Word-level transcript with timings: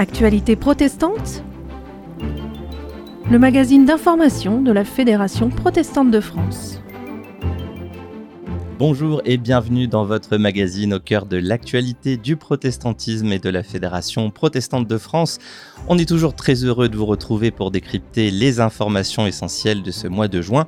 Actualité 0.00 0.56
protestante 0.56 1.44
Le 3.30 3.38
magazine 3.38 3.84
d'information 3.84 4.62
de 4.62 4.72
la 4.72 4.86
Fédération 4.86 5.50
protestante 5.50 6.10
de 6.10 6.20
France. 6.20 6.79
Bonjour 8.80 9.20
et 9.26 9.36
bienvenue 9.36 9.88
dans 9.88 10.06
votre 10.06 10.38
magazine 10.38 10.94
au 10.94 11.00
cœur 11.00 11.26
de 11.26 11.36
l'actualité 11.36 12.16
du 12.16 12.36
protestantisme 12.36 13.30
et 13.30 13.38
de 13.38 13.50
la 13.50 13.62
Fédération 13.62 14.30
protestante 14.30 14.88
de 14.88 14.96
France. 14.96 15.36
On 15.88 15.98
est 15.98 16.08
toujours 16.08 16.34
très 16.34 16.64
heureux 16.64 16.88
de 16.88 16.96
vous 16.96 17.04
retrouver 17.04 17.50
pour 17.50 17.70
décrypter 17.70 18.30
les 18.30 18.58
informations 18.58 19.26
essentielles 19.26 19.82
de 19.82 19.90
ce 19.90 20.08
mois 20.08 20.28
de 20.28 20.40
juin. 20.40 20.66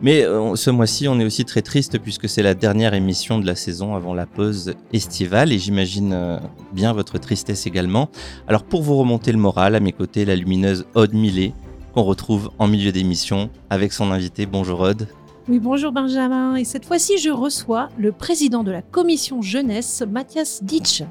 Mais 0.00 0.24
euh, 0.24 0.56
ce 0.56 0.70
mois-ci, 0.70 1.06
on 1.06 1.20
est 1.20 1.24
aussi 1.24 1.44
très 1.44 1.62
triste 1.62 2.00
puisque 2.00 2.28
c'est 2.28 2.42
la 2.42 2.54
dernière 2.54 2.94
émission 2.94 3.38
de 3.38 3.46
la 3.46 3.54
saison 3.54 3.94
avant 3.94 4.12
la 4.12 4.26
pause 4.26 4.74
estivale 4.92 5.52
et 5.52 5.60
j'imagine 5.60 6.14
euh, 6.14 6.40
bien 6.72 6.92
votre 6.92 7.18
tristesse 7.18 7.68
également. 7.68 8.10
Alors 8.48 8.64
pour 8.64 8.82
vous 8.82 8.96
remonter 8.96 9.30
le 9.30 9.38
moral, 9.38 9.76
à 9.76 9.80
mes 9.80 9.92
côtés, 9.92 10.24
la 10.24 10.34
lumineuse 10.34 10.84
Aude 10.96 11.14
Millet 11.14 11.54
qu'on 11.94 12.02
retrouve 12.02 12.50
en 12.58 12.66
milieu 12.66 12.90
d'émission 12.90 13.50
avec 13.70 13.92
son 13.92 14.10
invité. 14.10 14.46
Bonjour 14.46 14.80
Aude. 14.80 15.06
Oui, 15.48 15.58
bonjour 15.58 15.90
Benjamin. 15.90 16.54
Et 16.54 16.64
cette 16.64 16.84
fois-ci, 16.84 17.18
je 17.18 17.30
reçois 17.30 17.88
le 17.98 18.12
président 18.12 18.62
de 18.62 18.70
la 18.70 18.80
commission 18.80 19.42
jeunesse, 19.42 20.04
Mathias 20.08 20.62
Ditch. 20.62 21.02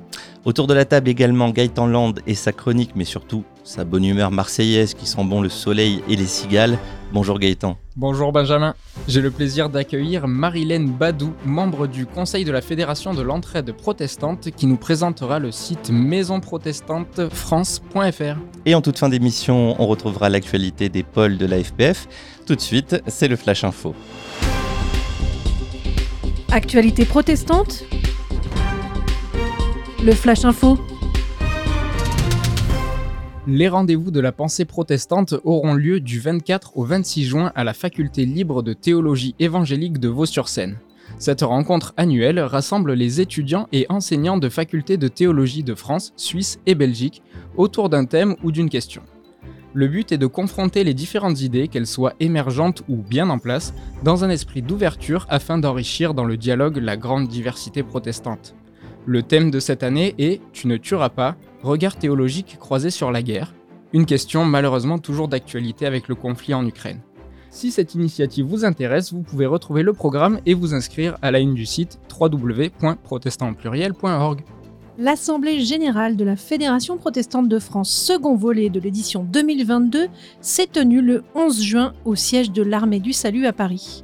Autour 0.45 0.67
de 0.67 0.73
la 0.73 0.85
table 0.85 1.09
également 1.09 1.49
Gaëtan 1.49 1.85
Land 1.85 2.13
et 2.25 2.33
sa 2.33 2.53
chronique, 2.53 2.91
mais 2.95 3.03
surtout 3.03 3.43
sa 3.63 3.83
bonne 3.83 4.05
humeur 4.05 4.31
marseillaise 4.31 4.93
qui 4.93 5.05
sent 5.05 5.25
bon 5.25 5.41
le 5.41 5.49
soleil 5.49 6.01
et 6.07 6.15
les 6.15 6.25
cigales. 6.25 6.79
Bonjour 7.13 7.39
Gaëtan. 7.39 7.75
Bonjour 7.97 8.31
Benjamin. 8.31 8.73
J'ai 9.07 9.19
le 9.19 9.31
plaisir 9.31 9.69
d'accueillir 9.69 10.27
Marilène 10.27 10.89
Badou, 10.89 11.33
membre 11.45 11.87
du 11.87 12.05
conseil 12.05 12.45
de 12.45 12.51
la 12.51 12.61
Fédération 12.61 13.13
de 13.13 13.21
l'entraide 13.21 13.73
protestante, 13.73 14.49
qui 14.51 14.65
nous 14.65 14.77
présentera 14.77 15.39
le 15.39 15.51
site 15.51 15.89
maisonprotestantefrance.fr. 15.91 18.39
Et 18.65 18.75
en 18.75 18.81
toute 18.81 18.97
fin 18.97 19.09
d'émission, 19.09 19.75
on 19.77 19.87
retrouvera 19.87 20.29
l'actualité 20.29 20.87
des 20.87 21.03
pôles 21.03 21.37
de 21.37 21.45
la 21.45 21.61
FPF. 21.61 22.07
Tout 22.45 22.55
de 22.55 22.61
suite, 22.61 23.03
c'est 23.07 23.27
le 23.27 23.35
Flash 23.35 23.65
Info. 23.65 23.93
Actualité 26.53 27.05
protestante 27.05 27.85
Le 30.03 30.11
Flash 30.11 30.43
Info 30.43 30.77
les 33.47 33.69
rendez-vous 33.69 34.11
de 34.11 34.19
la 34.19 34.31
pensée 34.31 34.65
protestante 34.65 35.33
auront 35.43 35.73
lieu 35.73 35.99
du 35.99 36.19
24 36.19 36.77
au 36.77 36.83
26 36.83 37.25
juin 37.25 37.51
à 37.55 37.63
la 37.63 37.73
faculté 37.73 38.23
libre 38.23 38.61
de 38.61 38.73
théologie 38.73 39.33
évangélique 39.39 39.97
de 39.97 40.09
Vaux-sur-Seine. 40.09 40.77
Cette 41.17 41.41
rencontre 41.41 41.93
annuelle 41.97 42.39
rassemble 42.39 42.93
les 42.93 43.19
étudiants 43.19 43.67
et 43.71 43.87
enseignants 43.89 44.37
de 44.37 44.47
facultés 44.47 44.97
de 44.97 45.07
théologie 45.07 45.63
de 45.63 45.73
France, 45.73 46.13
Suisse 46.17 46.59
et 46.67 46.75
Belgique 46.75 47.23
autour 47.57 47.89
d'un 47.89 48.05
thème 48.05 48.35
ou 48.43 48.51
d'une 48.51 48.69
question. 48.69 49.01
Le 49.73 49.87
but 49.87 50.11
est 50.11 50.17
de 50.17 50.27
confronter 50.27 50.83
les 50.83 50.93
différentes 50.93 51.41
idées, 51.41 51.69
qu'elles 51.69 51.87
soient 51.87 52.15
émergentes 52.19 52.83
ou 52.89 52.97
bien 52.97 53.29
en 53.29 53.39
place, 53.39 53.73
dans 54.03 54.25
un 54.25 54.29
esprit 54.29 54.61
d'ouverture 54.61 55.25
afin 55.29 55.57
d'enrichir 55.57 56.13
dans 56.13 56.25
le 56.25 56.35
dialogue 56.35 56.77
la 56.77 56.97
grande 56.97 57.29
diversité 57.29 57.81
protestante. 57.81 58.53
Le 59.05 59.23
thème 59.23 59.49
de 59.49 59.59
cette 59.59 59.83
année 59.83 60.13
est 60.17 60.41
Tu 60.51 60.67
ne 60.67 60.75
tueras 60.77 61.09
pas, 61.09 61.35
regard 61.63 61.95
théologique 61.95 62.57
croisé 62.59 62.89
sur 62.89 63.11
la 63.11 63.23
guerre, 63.23 63.53
une 63.93 64.05
question 64.05 64.43
malheureusement 64.45 64.99
toujours 64.99 65.29
d'actualité 65.29 65.85
avec 65.85 66.07
le 66.07 66.15
conflit 66.15 66.53
en 66.53 66.65
Ukraine. 66.65 67.01
Si 67.49 67.71
cette 67.71 67.95
initiative 67.95 68.45
vous 68.45 68.63
intéresse, 68.65 69.11
vous 69.11 69.23
pouvez 69.23 69.45
retrouver 69.45 69.83
le 69.83 69.91
programme 69.93 70.39
et 70.45 70.53
vous 70.53 70.73
inscrire 70.73 71.17
à 71.21 71.31
la 71.31 71.39
une 71.39 71.53
du 71.53 71.65
site 71.65 71.99
www.protestantpluriel.org. 72.19 74.41
L'Assemblée 75.01 75.61
générale 75.61 76.15
de 76.15 76.23
la 76.23 76.35
Fédération 76.35 76.95
protestante 76.95 77.47
de 77.47 77.57
France, 77.57 77.89
second 77.91 78.35
volet 78.35 78.69
de 78.69 78.79
l'édition 78.79 79.23
2022, 79.23 80.09
s'est 80.41 80.67
tenue 80.67 81.01
le 81.01 81.23
11 81.33 81.59
juin 81.59 81.93
au 82.05 82.13
siège 82.13 82.51
de 82.51 82.61
l'Armée 82.61 82.99
du 82.99 83.11
Salut 83.11 83.47
à 83.47 83.51
Paris. 83.51 84.03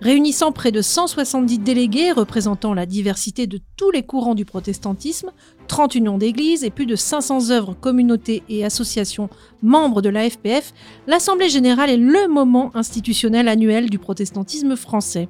Réunissant 0.00 0.50
près 0.50 0.72
de 0.72 0.80
170 0.80 1.58
délégués 1.58 2.12
représentant 2.12 2.72
la 2.72 2.86
diversité 2.86 3.46
de 3.46 3.60
tous 3.76 3.90
les 3.90 4.02
courants 4.02 4.34
du 4.34 4.46
protestantisme, 4.46 5.32
30 5.66 5.96
unions 5.96 6.16
d'églises 6.16 6.64
et 6.64 6.70
plus 6.70 6.86
de 6.86 6.96
500 6.96 7.50
œuvres, 7.50 7.76
communautés 7.78 8.42
et 8.48 8.64
associations 8.64 9.28
membres 9.60 10.00
de 10.00 10.08
la 10.08 10.30
FPF, 10.30 10.72
l'Assemblée 11.06 11.50
générale 11.50 11.90
est 11.90 11.98
le 11.98 12.26
moment 12.26 12.70
institutionnel 12.74 13.48
annuel 13.48 13.90
du 13.90 13.98
protestantisme 13.98 14.76
français. 14.76 15.28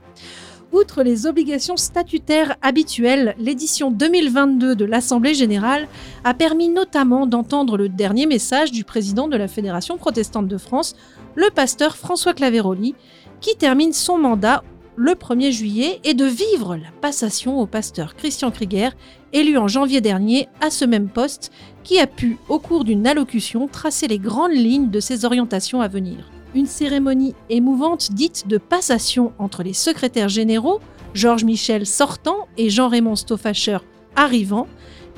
Outre 0.78 1.02
les 1.02 1.26
obligations 1.26 1.76
statutaires 1.76 2.54
habituelles, 2.62 3.34
l'édition 3.40 3.90
2022 3.90 4.76
de 4.76 4.84
l'Assemblée 4.84 5.34
générale 5.34 5.88
a 6.22 6.34
permis 6.34 6.68
notamment 6.68 7.26
d'entendre 7.26 7.76
le 7.76 7.88
dernier 7.88 8.26
message 8.26 8.70
du 8.70 8.84
président 8.84 9.26
de 9.26 9.36
la 9.36 9.48
Fédération 9.48 9.96
protestante 9.96 10.46
de 10.46 10.56
France, 10.56 10.94
le 11.34 11.50
pasteur 11.50 11.96
François 11.96 12.32
Claveroli, 12.32 12.94
qui 13.40 13.56
termine 13.56 13.92
son 13.92 14.18
mandat 14.18 14.62
le 14.94 15.14
1er 15.14 15.50
juillet 15.50 15.98
et 16.04 16.14
de 16.14 16.26
vivre 16.26 16.76
la 16.76 16.92
passation 17.00 17.58
au 17.58 17.66
pasteur 17.66 18.14
Christian 18.14 18.52
Krieger, 18.52 18.92
élu 19.32 19.58
en 19.58 19.66
janvier 19.66 20.00
dernier 20.00 20.48
à 20.60 20.70
ce 20.70 20.84
même 20.84 21.08
poste, 21.08 21.50
qui 21.82 21.98
a 21.98 22.06
pu, 22.06 22.36
au 22.48 22.60
cours 22.60 22.84
d'une 22.84 23.08
allocution, 23.08 23.66
tracer 23.66 24.06
les 24.06 24.20
grandes 24.20 24.52
lignes 24.52 24.90
de 24.90 25.00
ses 25.00 25.24
orientations 25.24 25.80
à 25.80 25.88
venir. 25.88 26.30
Une 26.54 26.66
cérémonie 26.66 27.34
émouvante 27.50 28.12
dite 28.12 28.48
de 28.48 28.56
passation 28.56 29.32
entre 29.38 29.62
les 29.62 29.74
secrétaires 29.74 30.30
généraux, 30.30 30.80
Georges 31.12 31.44
Michel 31.44 31.84
sortant 31.84 32.48
et 32.56 32.70
Jean-Raymond 32.70 33.16
Stoffacher 33.16 33.78
arrivant, 34.16 34.66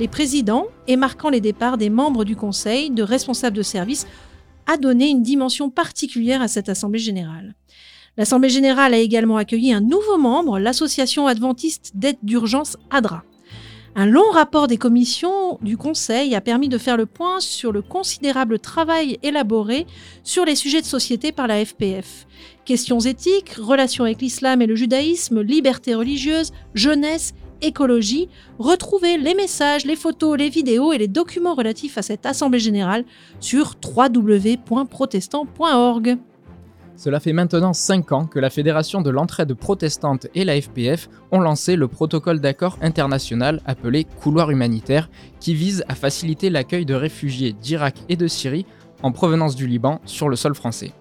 les 0.01 0.09
présidents 0.09 0.67
et 0.89 0.97
marquant 0.97 1.31
les 1.31 1.41
départs 1.41 1.79
des 1.79 1.89
membres 1.89 2.25
du 2.25 2.35
Conseil, 2.35 2.91
de 2.91 3.05
responsables 3.05 3.57
de 3.57 3.63
service, 3.63 4.07
a 4.67 4.77
donné 4.77 5.09
une 5.09 5.23
dimension 5.23 5.71
particulière 5.71 6.43
à 6.43 6.49
cette 6.49 6.69
Assemblée 6.69 6.99
générale. 6.99 7.55
L'Assemblée 8.17 8.51
générale 8.51 8.93
a 8.93 8.99
également 8.99 9.37
accueilli 9.37 9.73
un 9.73 9.81
nouveau 9.81 10.19
membre, 10.19 10.59
l'Association 10.59 11.29
adventiste 11.29 11.93
d'aide 11.95 12.19
d'urgence 12.23 12.77
ADRA. 12.91 13.23
Un 13.97 14.07
long 14.07 14.31
rapport 14.33 14.69
des 14.69 14.77
commissions 14.77 15.59
du 15.63 15.77
Conseil 15.77 16.37
a 16.37 16.41
permis 16.41 16.69
de 16.69 16.79
faire 16.79 16.97
le 16.97 17.07
point 17.07 17.41
sur 17.41 17.73
le 17.73 17.83
considérable 17.83 18.61
travail 18.61 19.19
élaboré 19.25 19.85
sur 20.23 20.45
les 20.45 20.55
sujets 20.55 20.81
de 20.81 20.87
société 20.87 21.33
par 21.33 21.49
la 21.49 21.65
FPF. 21.65 22.29
Questions 22.65 23.01
éthiques, 23.01 23.55
relations 23.59 24.05
avec 24.05 24.23
l'islam 24.23 24.63
et 24.63 24.67
le 24.67 24.77
judaïsme, 24.77 25.41
liberté 25.41 25.97
religieuse, 25.97 26.53
jeunesse, 26.73 27.35
écologie, 27.63 28.29
retrouvez 28.61 29.19
les 29.19 29.35
messages, 29.35 29.85
les 29.85 29.97
photos, 29.97 30.39
les 30.39 30.51
vidéos 30.51 30.93
et 30.93 30.99
les 30.99 31.09
documents 31.09 31.55
relatifs 31.55 31.99
à 31.99 32.03
cette 32.03 32.27
Assemblée 32.27 32.61
générale 32.61 33.05
sur 33.41 33.75
www.protestant.org. 33.85 36.17
Cela 37.01 37.19
fait 37.19 37.33
maintenant 37.33 37.73
5 37.73 38.13
ans 38.13 38.27
que 38.27 38.39
la 38.39 38.51
Fédération 38.51 39.01
de 39.01 39.09
l'entraide 39.09 39.55
protestante 39.55 40.27
et 40.35 40.45
la 40.45 40.61
FPF 40.61 41.09
ont 41.33 41.41
lancé 41.41 41.75
le 41.75 41.89
protocole 41.89 42.41
d'accord 42.41 42.77
international 42.83 43.63
appelé 43.65 44.05
Couloir 44.05 44.51
humanitaire 44.51 45.09
qui 45.41 45.55
vise 45.55 45.83
à 45.89 45.95
faciliter 45.95 46.51
l'accueil 46.51 46.85
de 46.85 46.93
réfugiés 46.93 47.55
d'Irak 47.55 47.95
et 48.11 48.17
de 48.17 48.27
Syrie 48.27 48.67
en 49.03 49.13
provenance 49.13 49.57
du 49.57 49.67
Liban 49.67 50.03
sur 50.05 50.29
le 50.29 50.37
sol 50.37 50.55
français. 50.55 50.93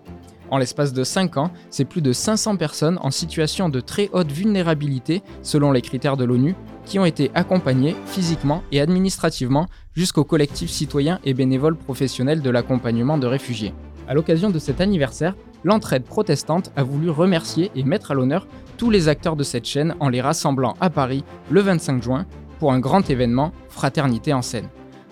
En 0.50 0.58
l'espace 0.58 0.94
de 0.94 1.04
5 1.04 1.36
ans, 1.36 1.52
c'est 1.70 1.84
plus 1.84 2.02
de 2.02 2.14
500 2.14 2.56
personnes 2.56 2.98
en 3.02 3.12
situation 3.12 3.68
de 3.68 3.81
très 3.81 4.10
haute 4.14 4.31
vulnérabilité 4.31 5.22
selon 5.42 5.74
les 5.74 5.81
critères 5.81 6.16
de 6.16 6.24
l'ONU 6.24 6.56
qui 6.86 6.98
ont 6.98 7.06
été 7.06 7.30
accompagnées 7.36 7.98
physiquement 8.06 8.64
et 8.72 8.80
administrativement 8.80 9.68
jusqu'aux 9.94 10.24
collectifs 10.24 10.70
citoyens 10.70 11.20
et 11.26 11.34
bénévoles 11.34 11.76
professionnels 11.76 12.42
de 12.42 12.50
l'accompagnement 12.50 13.18
de 13.18 13.28
réfugiés. 13.28 13.74
À 14.09 14.16
l'occasion 14.16 14.50
de 14.50 14.58
cet 14.58 14.81
anniversaire, 14.81 15.36
l'entraide 15.64 16.03
protestante 16.03 16.72
a 16.75 16.81
voulu 16.81 17.12
remercier 17.12 17.70
et 17.75 17.84
mettre 17.84 18.09
à 18.09 18.16
l'honneur 18.16 18.47
tous 18.75 18.90
les 18.90 19.08
acteurs 19.08 19.36
de 19.36 19.44
cette 19.44 19.66
chaîne 19.66 19.94
en 20.00 20.09
les 20.09 20.20
rassemblant 20.20 20.75
à 20.81 20.90
Paris 20.90 21.24
le 21.52 21.62
25 21.62 22.02
juin 22.02 22.25
pour 22.57 22.74
un 22.74 22.80
grand 22.80 23.07
événement 23.07 23.51
Fraternité 23.69 24.33
en 24.33 24.42
scène. 24.42 24.68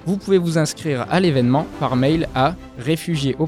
Vous 0.08 0.18
pouvez 0.18 0.40
vous 0.40 0.58
inscrire 0.58 1.06
à 1.12 1.20
l'événement 1.20 1.68
par 1.80 1.96
mail 1.96 2.28
à 2.34 2.56
réfugiés 2.80 3.36
au. 3.38 3.48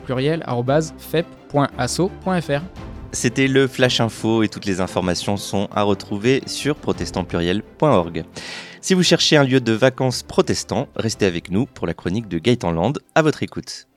C'était 3.12 3.48
le 3.48 3.68
Flash 3.68 4.02
Info 4.02 4.44
et 4.44 4.50
toutes 4.50 4.66
les 4.66 4.82
informations 4.82 5.36
sont 5.36 5.68
à 5.74 5.82
retrouver 5.82 6.44
sur 6.46 6.76
protestantpluriel.org. 6.76 8.24
Si 8.82 8.94
vous 8.94 9.02
cherchez 9.02 9.36
un 9.36 9.44
lieu 9.44 9.60
de 9.60 9.74
vacances 9.74 10.22
protestant, 10.22 10.88
restez 10.96 11.26
avec 11.26 11.50
nous 11.50 11.66
pour 11.66 11.88
la 11.88 11.96
chronique 11.96 12.28
de 12.28 12.38
Gaëtan 12.38 12.72
Land. 12.72 12.94
À 13.16 13.24
votre 13.24 13.42
écoute. 13.42 13.88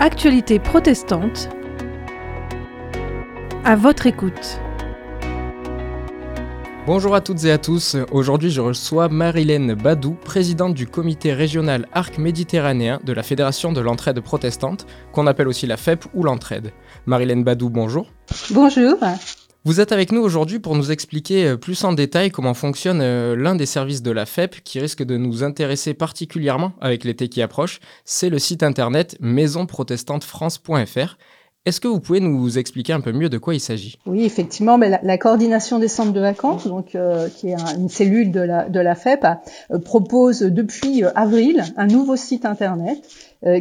Actualité 0.00 0.60
protestante. 0.60 1.48
À 3.64 3.74
votre 3.74 4.06
écoute. 4.06 4.60
Bonjour 6.86 7.16
à 7.16 7.20
toutes 7.20 7.42
et 7.44 7.50
à 7.50 7.58
tous. 7.58 7.96
Aujourd'hui, 8.12 8.50
je 8.50 8.60
reçois 8.60 9.08
Marilène 9.08 9.74
Badou, 9.74 10.12
présidente 10.12 10.74
du 10.74 10.86
comité 10.86 11.32
régional 11.32 11.88
Arc 11.92 12.18
méditerranéen 12.18 13.00
de 13.02 13.12
la 13.12 13.24
Fédération 13.24 13.72
de 13.72 13.80
l'entraide 13.80 14.20
protestante, 14.20 14.86
qu'on 15.10 15.26
appelle 15.26 15.48
aussi 15.48 15.66
la 15.66 15.76
FEP 15.76 16.04
ou 16.14 16.22
l'entraide. 16.22 16.70
Marilène 17.06 17.42
Badou, 17.42 17.68
bonjour. 17.68 18.12
Bonjour. 18.52 18.98
Vous 19.68 19.80
êtes 19.82 19.92
avec 19.92 20.12
nous 20.12 20.22
aujourd'hui 20.22 20.60
pour 20.60 20.74
nous 20.76 20.92
expliquer 20.92 21.46
euh, 21.46 21.58
plus 21.58 21.84
en 21.84 21.92
détail 21.92 22.30
comment 22.30 22.54
fonctionne 22.54 23.02
euh, 23.02 23.36
l'un 23.36 23.54
des 23.54 23.66
services 23.66 24.00
de 24.00 24.10
la 24.10 24.24
FEP 24.24 24.64
qui 24.64 24.80
risque 24.80 25.02
de 25.02 25.18
nous 25.18 25.44
intéresser 25.44 25.92
particulièrement 25.92 26.72
avec 26.80 27.04
l'été 27.04 27.28
qui 27.28 27.42
approche. 27.42 27.78
C'est 28.06 28.30
le 28.30 28.38
site 28.38 28.62
internet 28.62 29.18
maisonprotestantefrance.fr. 29.20 31.18
Est-ce 31.66 31.82
que 31.82 31.88
vous 31.88 32.00
pouvez 32.00 32.20
nous 32.20 32.56
expliquer 32.56 32.94
un 32.94 33.02
peu 33.02 33.12
mieux 33.12 33.28
de 33.28 33.36
quoi 33.36 33.52
il 33.52 33.60
s'agit? 33.60 33.98
Oui, 34.06 34.24
effectivement, 34.24 34.78
mais 34.78 34.98
la, 35.02 35.18
coordination 35.18 35.78
des 35.78 35.88
centres 35.88 36.14
de 36.14 36.20
vacances, 36.20 36.66
euh, 36.94 37.28
qui 37.28 37.48
est 37.50 37.56
une 37.76 37.90
cellule 37.90 38.32
de 38.32 38.40
la, 38.40 38.70
de 38.70 38.82
FEP, 38.94 39.26
propose 39.84 40.40
depuis 40.40 41.04
avril 41.14 41.62
un 41.76 41.88
nouveau 41.88 42.16
site 42.16 42.46
internet 42.46 43.06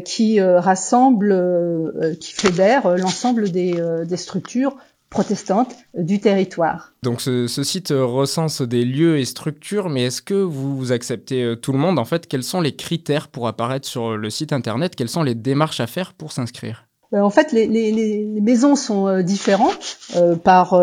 qui 0.05 0.39
rassemble, 0.39 2.15
qui 2.21 2.31
fédère 2.31 2.95
l'ensemble 2.95 3.51
des 3.51 4.07
structures 4.15 4.77
protestantes 5.09 5.75
du 5.93 6.19
territoire. 6.19 6.93
Donc 7.03 7.21
ce, 7.21 7.47
ce, 7.47 7.63
site 7.63 7.89
recense 7.89 8.61
des 8.61 8.83
lieux 8.83 9.17
et 9.17 9.25
structures, 9.25 9.89
mais 9.89 10.05
est-ce 10.05 10.21
que 10.21 10.33
vous 10.33 10.91
acceptez 10.91 11.55
tout 11.61 11.71
le 11.71 11.79
monde? 11.79 11.99
En 11.99 12.05
fait, 12.05 12.27
quels 12.27 12.43
sont 12.43 12.61
les 12.61 12.75
critères 12.75 13.27
pour 13.27 13.47
apparaître 13.47 13.87
sur 13.87 14.17
le 14.17 14.29
site 14.29 14.53
internet? 14.53 14.95
Quelles 14.95 15.09
sont 15.09 15.23
les 15.23 15.35
démarches 15.35 15.79
à 15.79 15.87
faire 15.87 16.13
pour 16.13 16.31
s'inscrire? 16.31 16.87
Euh, 17.13 17.21
en 17.21 17.29
fait, 17.29 17.53
les, 17.53 17.67
les, 17.67 17.91
les, 17.91 18.41
maisons 18.41 18.75
sont 18.75 19.07
euh, 19.07 19.21
différentes 19.21 19.97
euh, 20.17 20.35
par 20.35 20.77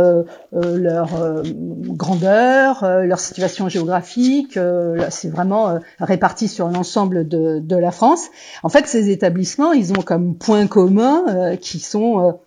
leur 0.53 1.43
grandeur, 1.53 2.85
leur 2.85 3.19
situation 3.19 3.69
géographique. 3.69 4.59
c'est 5.11 5.29
vraiment 5.29 5.79
réparti 5.99 6.49
sur 6.49 6.69
l'ensemble 6.69 7.29
de, 7.29 7.59
de, 7.59 7.77
la 7.77 7.91
France. 7.91 8.27
En 8.63 8.69
fait, 8.69 8.87
ces 8.87 9.11
établissements, 9.11 9.73
ils 9.73 9.93
ont 9.93 10.03
comme 10.03 10.37
point 10.37 10.67
commun 10.67 11.57
qui 11.61 11.81
sont 11.81 12.39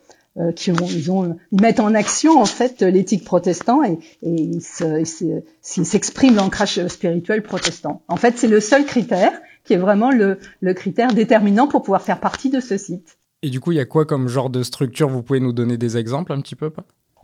qui 0.55 0.71
ont, 0.71 0.75
ils, 0.75 1.11
ont, 1.11 1.37
ils 1.51 1.61
mettent 1.61 1.79
en 1.79 1.93
action 1.93 2.39
en 2.39 2.45
fait 2.45 2.81
l'éthique 2.81 3.23
protestant 3.23 3.83
et, 3.83 3.99
ils 4.21 4.61
s'expriment 4.61 6.35
l'ancrage 6.35 6.87
spirituel 6.87 7.43
protestant. 7.43 8.03
En 8.07 8.17
fait, 8.17 8.37
c'est 8.37 8.47
le 8.47 8.59
seul 8.59 8.85
critère 8.85 9.31
qui 9.67 9.73
est 9.73 9.77
vraiment 9.77 10.11
le, 10.11 10.39
critère 10.73 11.13
déterminant 11.13 11.67
pour 11.67 11.83
pouvoir 11.83 12.01
faire 12.01 12.19
partie 12.19 12.49
de 12.49 12.59
ce 12.59 12.77
site. 12.77 13.17
Et 13.43 13.49
du 13.49 13.59
coup, 13.59 13.71
il 13.71 13.75
y 13.75 13.79
a 13.79 13.85
quoi 13.85 14.05
comme 14.05 14.27
genre 14.27 14.49
de 14.49 14.63
structure? 14.63 15.09
Vous 15.09 15.21
pouvez 15.21 15.39
nous 15.39 15.53
donner 15.53 15.77
des 15.77 15.97
exemples 15.97 16.31
un 16.31 16.41
petit 16.41 16.55
peu 16.55 16.71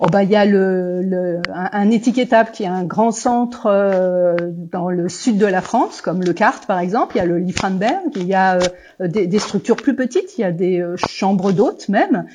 Oh 0.06 0.10
bah 0.12 0.24
il 0.24 0.30
y 0.30 0.36
a 0.36 0.44
le, 0.44 1.40
un, 1.54 1.70
un, 1.72 1.90
étiquetable 1.90 2.52
qui 2.52 2.64
est 2.64 2.68
un 2.68 2.84
grand 2.84 3.14
centre 3.14 3.68
euh, 3.68 4.36
dans 4.42 4.90
le 4.90 5.08
sud 5.08 5.38
de 5.38 5.46
la 5.46 5.62
France, 5.62 6.02
comme 6.02 6.22
le 6.22 6.34
CART 6.34 6.60
par 6.68 6.80
exemple. 6.80 7.16
Il 7.16 7.20
y 7.20 7.22
a 7.22 7.26
le 7.26 7.40
Liefranberg. 7.40 8.12
Il 8.18 8.28
y 8.28 8.34
a 8.34 8.60
euh, 9.00 9.08
des, 9.08 9.40
structures 9.40 9.78
plus 9.78 9.96
petites. 9.96 10.38
Il 10.38 10.42
y 10.42 10.44
a 10.44 10.52
des 10.52 10.82
euh, 10.82 10.98
chambres 10.98 11.54
d'hôtes 11.54 11.88
même. 11.88 12.26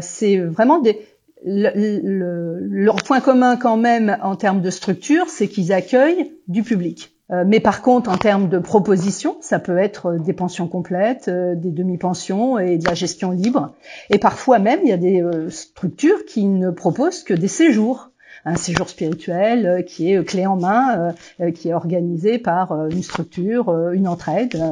c'est 0.00 0.38
vraiment 0.38 0.80
des 0.80 1.00
le, 1.44 2.58
leur 2.60 2.96
point 2.96 3.20
commun 3.20 3.56
quand 3.56 3.76
même 3.76 4.18
en 4.20 4.34
termes 4.34 4.60
de 4.60 4.70
structure, 4.70 5.28
c'est 5.28 5.46
qu'ils 5.46 5.72
accueillent 5.72 6.32
du 6.48 6.64
public. 6.64 7.15
Euh, 7.32 7.44
mais 7.46 7.60
par 7.60 7.82
contre, 7.82 8.10
en 8.10 8.16
termes 8.16 8.48
de 8.48 8.58
propositions, 8.58 9.36
ça 9.40 9.58
peut 9.58 9.78
être 9.78 10.12
des 10.14 10.32
pensions 10.32 10.68
complètes, 10.68 11.28
euh, 11.28 11.54
des 11.56 11.70
demi-pensions 11.70 12.58
et 12.58 12.78
de 12.78 12.84
la 12.84 12.94
gestion 12.94 13.32
libre. 13.32 13.74
Et 14.10 14.18
parfois 14.18 14.58
même, 14.58 14.80
il 14.84 14.88
y 14.88 14.92
a 14.92 14.96
des 14.96 15.22
euh, 15.22 15.50
structures 15.50 16.24
qui 16.24 16.44
ne 16.44 16.70
proposent 16.70 17.24
que 17.24 17.34
des 17.34 17.48
séjours. 17.48 18.10
Un 18.44 18.54
séjour 18.54 18.88
spirituel 18.88 19.84
qui 19.88 20.12
est 20.12 20.24
clé 20.24 20.46
en 20.46 20.54
main, 20.54 21.14
qui 21.52 21.70
est 21.70 21.74
organisé 21.74 22.38
par 22.38 22.86
une 22.90 23.02
structure, 23.02 23.90
une 23.90 24.06
entraide. 24.06 24.62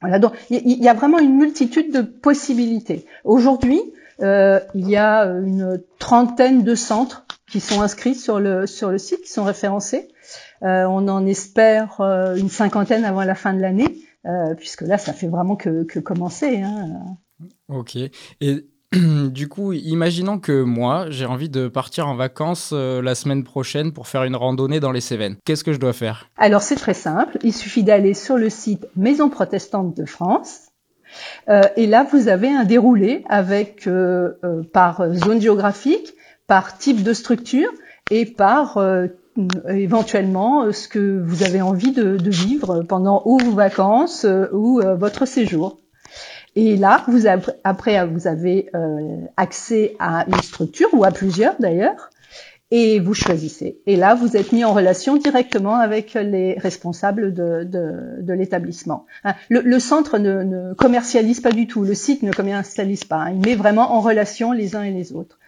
voilà. 0.00 0.18
Donc, 0.18 0.32
il 0.50 0.82
y 0.82 0.88
a 0.88 0.94
vraiment 0.94 1.20
une 1.20 1.36
multitude 1.36 1.94
de 1.94 2.00
possibilités. 2.00 3.06
Aujourd'hui, 3.22 3.80
il 4.20 4.58
y 4.74 4.96
a 4.96 5.26
une 5.26 5.80
trentaine 6.00 6.64
de 6.64 6.74
centres 6.74 7.24
qui 7.50 7.60
sont 7.60 7.82
inscrits 7.82 8.14
sur 8.14 8.40
le 8.40 8.66
sur 8.66 8.90
le 8.90 8.98
site, 8.98 9.22
qui 9.22 9.30
sont 9.30 9.44
référencés. 9.44 10.08
Euh, 10.62 10.84
on 10.84 11.08
en 11.08 11.26
espère 11.26 12.00
euh, 12.00 12.36
une 12.36 12.50
cinquantaine 12.50 13.04
avant 13.04 13.24
la 13.24 13.34
fin 13.34 13.54
de 13.54 13.60
l'année, 13.60 13.98
euh, 14.26 14.54
puisque 14.56 14.82
là, 14.82 14.98
ça 14.98 15.12
fait 15.12 15.28
vraiment 15.28 15.56
que, 15.56 15.98
commencer. 16.00 16.60
Hein. 16.60 17.16
Ok. 17.68 17.96
Et 18.40 18.66
du 18.92 19.48
coup, 19.48 19.72
imaginons 19.72 20.38
que 20.38 20.62
moi, 20.62 21.06
j'ai 21.08 21.24
envie 21.24 21.48
de 21.48 21.68
partir 21.68 22.08
en 22.08 22.14
vacances 22.14 22.72
la 22.72 23.14
semaine 23.14 23.44
prochaine 23.44 23.92
pour 23.92 24.08
faire 24.08 24.24
une 24.24 24.36
randonnée 24.36 24.80
dans 24.80 24.92
les 24.92 25.00
Cévennes. 25.00 25.36
Qu'est-ce 25.44 25.64
que 25.64 25.72
je 25.72 25.78
dois 25.80 25.92
faire? 25.92 26.28
Alors, 26.36 26.62
c'est 26.62 26.76
très 26.76 26.94
simple. 26.94 27.38
Il 27.42 27.54
suffit 27.54 27.84
d'aller 27.84 28.14
sur 28.14 28.36
le 28.36 28.50
site 28.50 28.86
Maison 28.96 29.30
protestante 29.30 29.96
de 29.96 30.04
France. 30.04 30.68
et 31.48 31.86
là, 31.86 32.06
vous 32.10 32.28
avez 32.28 32.48
un 32.48 32.64
déroulé 32.64 33.24
avec 33.28 33.88
par 34.72 35.14
zone 35.14 35.40
géographique, 35.40 36.14
par 36.50 36.76
type 36.78 37.04
de 37.04 37.12
structure 37.12 37.70
et 38.10 38.26
par 38.26 38.76
euh, 38.76 39.06
éventuellement 39.68 40.64
euh, 40.64 40.72
ce 40.72 40.88
que 40.88 41.22
vous 41.24 41.44
avez 41.44 41.62
envie 41.62 41.92
de, 41.92 42.18
vivre 42.28 42.82
pendant 42.82 43.22
vos 43.24 43.52
vacances 43.52 44.24
euh, 44.24 44.48
ou 44.52 44.80
votre 44.98 45.26
séjour. 45.26 45.78
Et 46.56 46.76
là, 46.76 47.04
vous 47.06 47.28
après, 47.62 48.04
vous 48.04 48.26
avez 48.26 48.68
accès 49.36 49.94
à 50.00 50.24
une 50.26 50.42
structure 50.42 50.88
ou 50.92 51.04
à 51.04 51.12
plusieurs 51.12 51.54
d'ailleurs, 51.60 52.10
et 52.72 52.98
vous 52.98 53.14
choisissez. 53.14 53.78
Et 53.86 53.94
là, 53.94 54.16
vous 54.16 54.36
êtes 54.36 54.50
mis 54.50 54.64
en 54.64 54.72
relation 54.72 55.16
directement 55.16 55.76
avec 55.76 56.14
les 56.14 56.54
responsables 56.58 57.32
de, 57.32 57.62
de, 57.62 58.32
l'établissement. 58.32 59.06
Hein, 59.22 59.34
le, 59.48 59.78
centre 59.78 60.18
ne, 60.18 60.42
ne, 60.42 60.74
commercialise 60.74 61.38
pas 61.38 61.52
du 61.52 61.68
tout, 61.68 61.84
le 61.84 61.94
site 61.94 62.24
ne 62.24 62.32
commercialise 62.32 63.04
pas. 63.04 63.18
Hein. 63.18 63.34
il 63.34 63.46
met 63.46 63.54
vraiment 63.54 63.92
en 63.92 64.00
relation 64.00 64.50
les 64.50 64.74
uns 64.74 64.82
et 64.82 64.90
les 64.90 65.12
autres. 65.12 65.38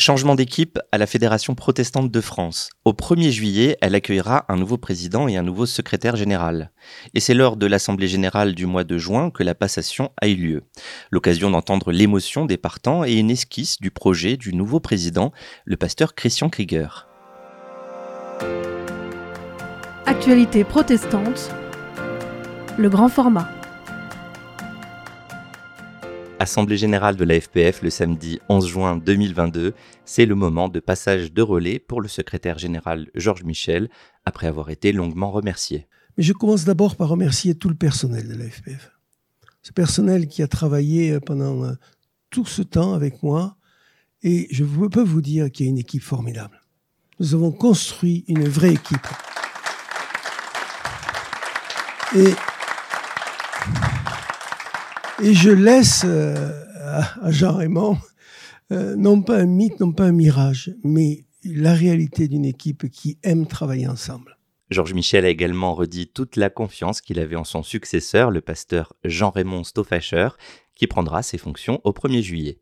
Changement 0.00 0.34
d'équipe 0.34 0.78
à 0.92 0.98
la 0.98 1.06
Fédération 1.06 1.54
protestante 1.54 2.10
de 2.10 2.20
France. 2.22 2.70
Au 2.86 2.92
1er 2.92 3.28
juillet, 3.28 3.76
elle 3.82 3.94
accueillera 3.94 4.46
un 4.48 4.56
nouveau 4.56 4.78
président 4.78 5.28
et 5.28 5.36
un 5.36 5.42
nouveau 5.42 5.66
secrétaire 5.66 6.16
général. 6.16 6.72
Et 7.12 7.20
c'est 7.20 7.34
lors 7.34 7.58
de 7.58 7.66
l'Assemblée 7.66 8.08
générale 8.08 8.54
du 8.54 8.64
mois 8.64 8.84
de 8.84 8.96
juin 8.96 9.30
que 9.30 9.42
la 9.42 9.54
passation 9.54 10.10
a 10.18 10.28
eu 10.28 10.36
lieu. 10.36 10.62
L'occasion 11.10 11.50
d'entendre 11.50 11.92
l'émotion 11.92 12.46
des 12.46 12.56
partants 12.56 13.04
et 13.04 13.12
une 13.12 13.30
esquisse 13.30 13.78
du 13.78 13.90
projet 13.90 14.38
du 14.38 14.54
nouveau 14.54 14.80
président, 14.80 15.32
le 15.66 15.76
pasteur 15.76 16.14
Christian 16.14 16.48
Krieger. 16.48 17.06
Actualité 20.06 20.64
protestante, 20.64 21.50
le 22.78 22.88
grand 22.88 23.10
format. 23.10 23.59
Assemblée 26.40 26.78
générale 26.78 27.16
de 27.16 27.24
la 27.24 27.38
FPF 27.38 27.82
le 27.82 27.90
samedi 27.90 28.40
11 28.48 28.66
juin 28.66 28.96
2022, 28.96 29.74
c'est 30.06 30.24
le 30.24 30.34
moment 30.34 30.70
de 30.70 30.80
passage 30.80 31.34
de 31.34 31.42
relais 31.42 31.78
pour 31.78 32.00
le 32.00 32.08
secrétaire 32.08 32.56
général 32.56 33.10
Georges 33.14 33.44
Michel, 33.44 33.90
après 34.24 34.46
avoir 34.46 34.70
été 34.70 34.92
longuement 34.92 35.30
remercié. 35.30 35.86
Mais 36.16 36.22
je 36.22 36.32
commence 36.32 36.64
d'abord 36.64 36.96
par 36.96 37.10
remercier 37.10 37.54
tout 37.56 37.68
le 37.68 37.74
personnel 37.74 38.26
de 38.26 38.34
la 38.36 38.48
FPF. 38.48 38.90
Ce 39.60 39.70
personnel 39.74 40.28
qui 40.28 40.42
a 40.42 40.48
travaillé 40.48 41.20
pendant 41.20 41.62
euh, 41.64 41.72
tout 42.30 42.46
ce 42.46 42.62
temps 42.62 42.94
avec 42.94 43.22
moi, 43.22 43.58
et 44.22 44.48
je 44.50 44.64
peux 44.64 45.02
vous 45.02 45.20
dire 45.20 45.52
qu'il 45.52 45.66
y 45.66 45.68
a 45.68 45.72
une 45.72 45.76
équipe 45.76 46.02
formidable. 46.02 46.62
Nous 47.18 47.34
avons 47.34 47.52
construit 47.52 48.24
une 48.28 48.48
vraie 48.48 48.72
équipe. 48.72 49.06
Et 52.16 52.32
Et 55.22 55.34
je 55.34 55.50
laisse 55.50 56.02
euh, 56.06 56.64
à 56.74 57.30
Jean 57.30 57.56
Raymond 57.56 57.98
euh, 58.72 58.94
non 58.96 59.20
pas 59.20 59.36
un 59.36 59.46
mythe, 59.46 59.80
non 59.80 59.92
pas 59.92 60.04
un 60.04 60.12
mirage, 60.12 60.72
mais 60.82 61.24
la 61.44 61.74
réalité 61.74 62.26
d'une 62.26 62.44
équipe 62.44 62.88
qui 62.90 63.18
aime 63.22 63.46
travailler 63.46 63.86
ensemble. 63.86 64.38
Georges 64.70 64.94
Michel 64.94 65.24
a 65.24 65.28
également 65.28 65.74
redit 65.74 66.08
toute 66.08 66.36
la 66.36 66.48
confiance 66.48 67.00
qu'il 67.00 67.18
avait 67.18 67.36
en 67.36 67.44
son 67.44 67.62
successeur, 67.62 68.30
le 68.30 68.40
pasteur 68.40 68.94
Jean-Raymond 69.04 69.64
Stoffacher, 69.64 70.28
qui 70.74 70.86
prendra 70.86 71.22
ses 71.22 71.38
fonctions 71.38 71.80
au 71.84 71.90
1er 71.90 72.22
juillet. 72.22 72.60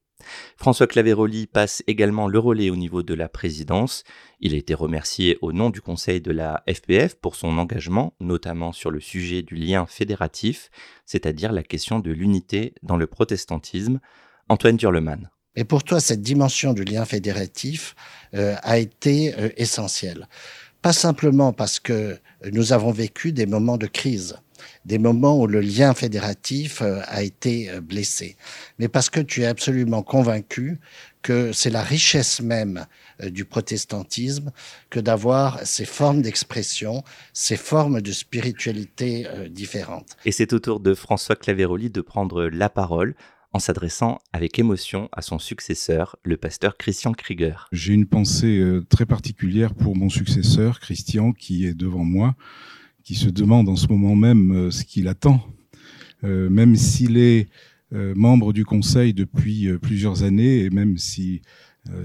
François 0.57 0.87
Claveroli 0.87 1.47
passe 1.47 1.83
également 1.87 2.29
le 2.29 2.39
relais 2.39 2.71
au 2.71 2.77
niveau 2.77 3.03
de 3.03 3.15
la 3.15 3.29
présidence. 3.29 4.05
Il 4.41 4.55
a 4.55 4.57
été 4.57 4.75
remercié 4.75 5.39
au 5.43 5.53
nom 5.53 5.71
du 5.71 5.81
conseil 5.81 6.21
de 6.21 6.33
la 6.33 6.63
FPF 6.69 7.17
pour 7.17 7.37
son 7.37 7.59
engagement, 7.59 8.15
notamment 8.21 8.73
sur 8.73 8.91
le 8.91 9.01
sujet 9.01 9.43
du 9.43 9.55
lien 9.55 9.87
fédératif, 9.87 10.71
c'est-à-dire 11.07 11.53
la 11.53 11.63
question 11.63 11.99
de 11.99 12.11
l'unité 12.11 12.75
dans 12.83 12.97
le 12.97 13.07
protestantisme. 13.07 14.01
Antoine 14.49 14.77
Durleman. 14.77 15.29
Et 15.57 15.65
pour 15.65 15.83
toi, 15.83 16.01
cette 16.01 16.23
dimension 16.23 16.73
du 16.73 16.85
lien 16.85 17.05
fédératif 17.05 17.95
euh, 18.35 18.55
a 18.63 18.79
été 18.79 19.35
euh, 19.39 19.51
essentielle. 19.57 20.29
Pas 20.83 20.93
simplement 20.93 21.53
parce 21.53 21.81
que 21.81 22.19
nous 22.53 22.73
avons 22.73 22.93
vécu 22.93 23.33
des 23.33 23.47
moments 23.47 23.77
de 23.77 23.89
crise, 23.89 24.37
des 24.85 24.99
moments 24.99 25.41
où 25.41 25.47
le 25.47 25.61
lien 25.61 25.95
fédératif 25.95 26.83
euh, 26.83 27.01
a 27.07 27.23
été 27.23 27.71
blessé, 27.81 28.37
mais 28.79 28.89
parce 28.89 29.11
que 29.11 29.21
tu 29.21 29.43
es 29.43 29.47
absolument 29.47 30.03
convaincu 30.03 30.79
que 31.23 31.53
c'est 31.53 31.71
la 31.71 31.83
richesse 31.83 32.41
même 32.41 32.87
du 33.21 33.45
protestantisme 33.45 34.53
que 34.89 35.01
d'avoir 35.01 35.67
ces 35.67 35.85
formes 35.85 36.23
d'expression, 36.23 37.03
ces 37.33 37.57
formes 37.57 38.01
de 38.01 38.13
spiritualité 38.13 39.27
différentes. 39.51 40.17
Et 40.25 40.31
c'est 40.31 40.53
au 40.53 40.61
tour 40.61 40.79
de 40.79 40.95
François 40.95 41.35
Claveroli 41.35 41.91
de 41.91 42.01
prendre 42.01 42.45
la 42.45 42.69
parole 42.69 43.17
en 43.53 43.59
s'adressant 43.59 44.19
avec 44.33 44.59
émotion 44.59 45.09
à 45.13 45.23
son 45.23 45.39
successeur, 45.39 46.17
le 46.23 46.37
pasteur 46.37 46.77
Christian 46.77 47.13
Krieger. 47.13 47.69
J'ai 47.73 47.95
une 47.95 48.07
pensée 48.07 48.59
euh, 48.59 48.85
très 48.89 49.07
particulière 49.07 49.75
pour 49.75 49.97
mon 49.97 50.09
successeur, 50.09 50.81
Christian, 50.81 51.33
qui 51.33 51.67
est 51.67 51.75
devant 51.75 52.05
moi, 52.05 52.35
qui 53.09 53.15
se 53.15 53.31
demande 53.31 53.71
en 53.71 53.77
ce 53.77 53.87
moment 53.87 54.15
même 54.15 54.53
euh, 54.53 54.71
ce 54.71 54.85
qu'il 54.85 55.09
attend, 55.09 55.43
euh, 56.25 56.51
même 56.51 56.77
s'il 56.77 57.17
est 57.17 57.49
membre 57.91 58.53
du 58.53 58.67
conseil 58.67 59.15
depuis 59.15 59.67
plusieurs 59.81 60.23
années 60.23 60.59
et 60.59 60.69
même 60.69 60.99
si 60.99 61.41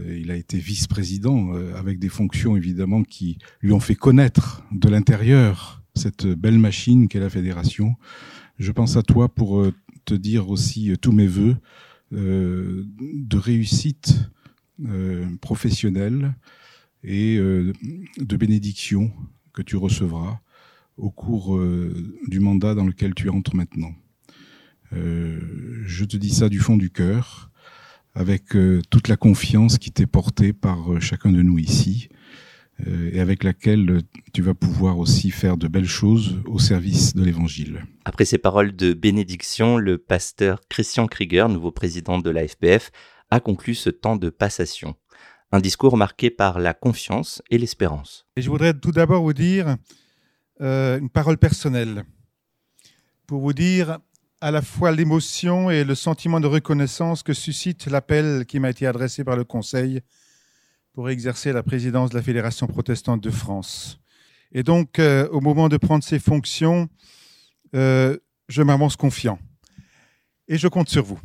il 0.07 0.31
a 0.31 0.37
été 0.37 0.57
vice-président 0.57 1.51
avec 1.75 1.99
des 1.99 2.07
fonctions 2.07 2.55
évidemment 2.55 3.03
qui 3.03 3.37
lui 3.61 3.73
ont 3.73 3.81
fait 3.81 3.95
connaître 3.95 4.63
de 4.71 4.87
l'intérieur 4.87 5.83
cette 5.93 6.25
belle 6.25 6.57
machine 6.57 7.09
qu'est 7.09 7.19
la 7.19 7.29
fédération. 7.29 7.95
Je 8.59 8.71
pense 8.71 8.95
à 8.95 9.03
toi 9.03 9.27
pour 9.27 9.61
te 10.05 10.13
dire 10.13 10.49
aussi 10.49 10.91
euh, 10.91 10.97
tous 10.97 11.11
mes 11.11 11.27
voeux 11.27 11.57
euh, 12.13 12.85
de 13.01 13.37
réussite 13.37 14.29
euh, 14.85 15.27
professionnelle 15.41 16.35
et 17.03 17.37
de 17.37 18.37
bénédiction 18.37 19.11
que 19.51 19.61
tu 19.61 19.75
recevras 19.75 20.39
au 20.97 21.09
cours 21.09 21.59
du 22.27 22.39
mandat 22.39 22.75
dans 22.75 22.85
lequel 22.85 23.13
tu 23.13 23.29
entres 23.29 23.55
maintenant. 23.55 23.93
je 24.91 26.05
te 26.05 26.17
dis 26.17 26.29
ça 26.29 26.49
du 26.49 26.59
fond 26.59 26.77
du 26.77 26.91
cœur, 26.91 27.49
avec 28.15 28.55
toute 28.89 29.07
la 29.07 29.17
confiance 29.17 29.77
qui 29.77 29.91
t'est 29.91 30.05
portée 30.05 30.53
par 30.53 31.01
chacun 31.01 31.31
de 31.31 31.41
nous 31.41 31.57
ici, 31.57 32.09
euh, 32.87 33.11
et 33.13 33.19
avec 33.19 33.43
laquelle 33.43 34.01
tu 34.33 34.41
vas 34.41 34.55
pouvoir 34.55 34.97
aussi 34.97 35.29
faire 35.29 35.57
de 35.57 35.67
belles 35.67 35.87
choses 35.87 36.39
au 36.45 36.57
service 36.57 37.15
de 37.15 37.23
l'Évangile. 37.23 37.85
Après 38.03 38.25
ces 38.25 38.39
paroles 38.39 38.75
de 38.75 38.93
bénédiction, 38.93 39.77
le 39.77 39.97
pasteur 39.99 40.59
Christian 40.69 41.05
Krieger, 41.07 41.49
nouveau 41.49 41.71
président 41.71 42.17
de 42.17 42.29
la 42.29 42.47
FPF, 42.47 42.91
a 43.29 43.39
conclu 43.39 43.75
ce 43.75 43.89
temps 43.89 44.15
de 44.15 44.29
passation. 44.29 44.95
Un 45.51 45.59
discours 45.59 45.97
marqué 45.97 46.31
par 46.31 46.57
la 46.57 46.73
confiance 46.73 47.43
et 47.51 47.59
l'espérance. 47.59 48.25
Et 48.35 48.41
je 48.41 48.49
voudrais 48.49 48.73
tout 48.73 48.91
d'abord 48.91 49.21
vous 49.21 49.33
dire 49.33 49.77
euh, 50.61 50.99
une 50.99 51.09
parole 51.09 51.37
personnelle, 51.37 52.03
pour 53.25 53.41
vous 53.41 53.53
dire 53.53 53.99
à 54.39 54.51
la 54.51 54.61
fois 54.61 54.91
l'émotion 54.91 55.71
et 55.71 55.83
le 55.83 55.95
sentiment 55.95 56.39
de 56.39 56.47
reconnaissance 56.47 57.23
que 57.23 57.33
suscite 57.33 57.87
l'appel 57.87 58.45
qui 58.45 58.59
m'a 58.59 58.69
été 58.69 58.85
adressé 58.85 59.23
par 59.23 59.35
le 59.35 59.43
Conseil 59.43 60.01
pour 60.93 61.09
exercer 61.09 61.53
la 61.53 61.63
présidence 61.63 62.11
de 62.11 62.15
la 62.15 62.21
Fédération 62.21 62.67
protestante 62.67 63.21
de 63.21 63.31
France. 63.31 63.99
Et 64.51 64.61
donc, 64.61 64.99
euh, 64.99 65.27
au 65.29 65.41
moment 65.41 65.69
de 65.69 65.77
prendre 65.77 66.03
ces 66.03 66.19
fonctions, 66.19 66.87
euh, 67.73 68.17
je 68.47 68.61
m'avance 68.61 68.95
confiant. 68.95 69.39
Et 70.47 70.57
je 70.57 70.67
compte 70.67 70.89
sur 70.89 71.03
vous. 71.03 71.19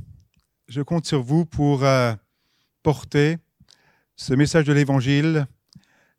Je 0.68 0.80
compte 0.80 1.04
sur 1.04 1.22
vous 1.22 1.44
pour 1.44 1.84
porter 2.82 3.36
ce 4.16 4.34
message 4.34 4.64
de 4.64 4.72
l'Évangile, 4.72 5.46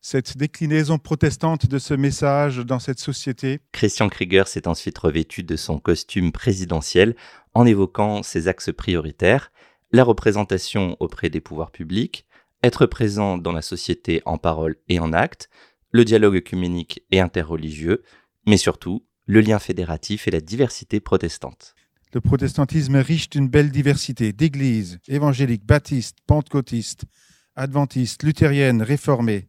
cette 0.02 0.38
déclinaison 0.38 0.98
protestante 0.98 1.66
de 1.66 1.78
ce 1.78 1.94
message 1.94 2.58
dans 2.60 2.80
cette 2.80 3.00
société. 3.00 3.60
Christian 3.72 4.10
Krieger 4.10 4.48
s'est 4.48 4.68
ensuite 4.68 4.98
revêtu 4.98 5.44
de 5.44 5.56
son 5.56 5.80
costume 5.80 6.32
présidentiel 6.32 7.16
en 7.54 7.66
évoquant 7.66 8.24
ses 8.24 8.48
axes 8.48 8.72
prioritaires, 8.72 9.52
la 9.92 10.04
représentation 10.04 10.96
auprès 11.00 11.30
des 11.30 11.42
pouvoirs 11.42 11.72
publics, 11.72 12.26
être 12.64 12.86
présent 12.86 13.38
dans 13.38 13.52
la 13.52 13.62
société 13.62 14.22
en 14.26 14.38
parole 14.38 14.76
et 14.88 15.00
en 15.00 15.14
acte, 15.14 15.50
le 15.92 16.06
dialogue 16.06 16.36
œcuménique 16.36 17.04
et 17.12 17.20
interreligieux, 17.20 18.04
mais 18.46 18.58
surtout 18.58 19.06
le 19.26 19.42
lien 19.42 19.60
fédératif 19.60 20.28
et 20.28 20.32
la 20.32 20.42
diversité 20.42 21.00
protestante. 21.00 21.76
Le 22.14 22.22
protestantisme 22.22 22.96
est 22.96 23.02
riche 23.02 23.30
d'une 23.30 23.48
belle 23.48 23.70
diversité 23.70 24.34
d'églises 24.34 25.00
évangéliques, 25.08 25.66
baptistes, 25.66 26.18
pentecôtistes, 26.26 27.06
adventistes, 27.56 28.24
luthériennes, 28.24 28.82
réformées, 28.82 29.49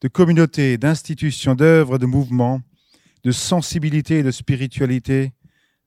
de 0.00 0.08
communautés, 0.08 0.78
d'institutions, 0.78 1.54
d'œuvres, 1.54 1.98
de 1.98 2.06
mouvements, 2.06 2.60
de 3.22 3.32
sensibilités 3.32 4.20
et 4.20 4.22
de 4.22 4.30
spiritualité 4.30 5.32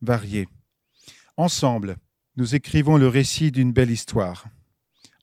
variées. 0.01 0.47
Ensemble, 1.37 1.97
nous 2.35 2.55
écrivons 2.55 2.97
le 2.97 3.07
récit 3.07 3.51
d'une 3.51 3.73
belle 3.73 3.91
histoire. 3.91 4.45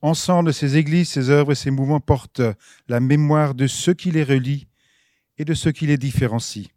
Ensemble, 0.03 0.55
ces 0.55 0.77
églises, 0.77 1.11
ces 1.11 1.31
œuvres 1.31 1.53
et 1.53 1.57
ces 1.57 1.71
mouvements 1.71 2.01
portent 2.01 2.43
la 2.89 3.01
mémoire 3.01 3.55
de 3.55 3.67
ceux 3.67 3.95
qui 3.95 4.11
les 4.11 4.25
relient 4.25 4.67
et 5.39 5.45
de 5.45 5.55
ceux 5.55 5.73
qui 5.73 5.87
les 5.87 5.99
différencient, 5.99 6.69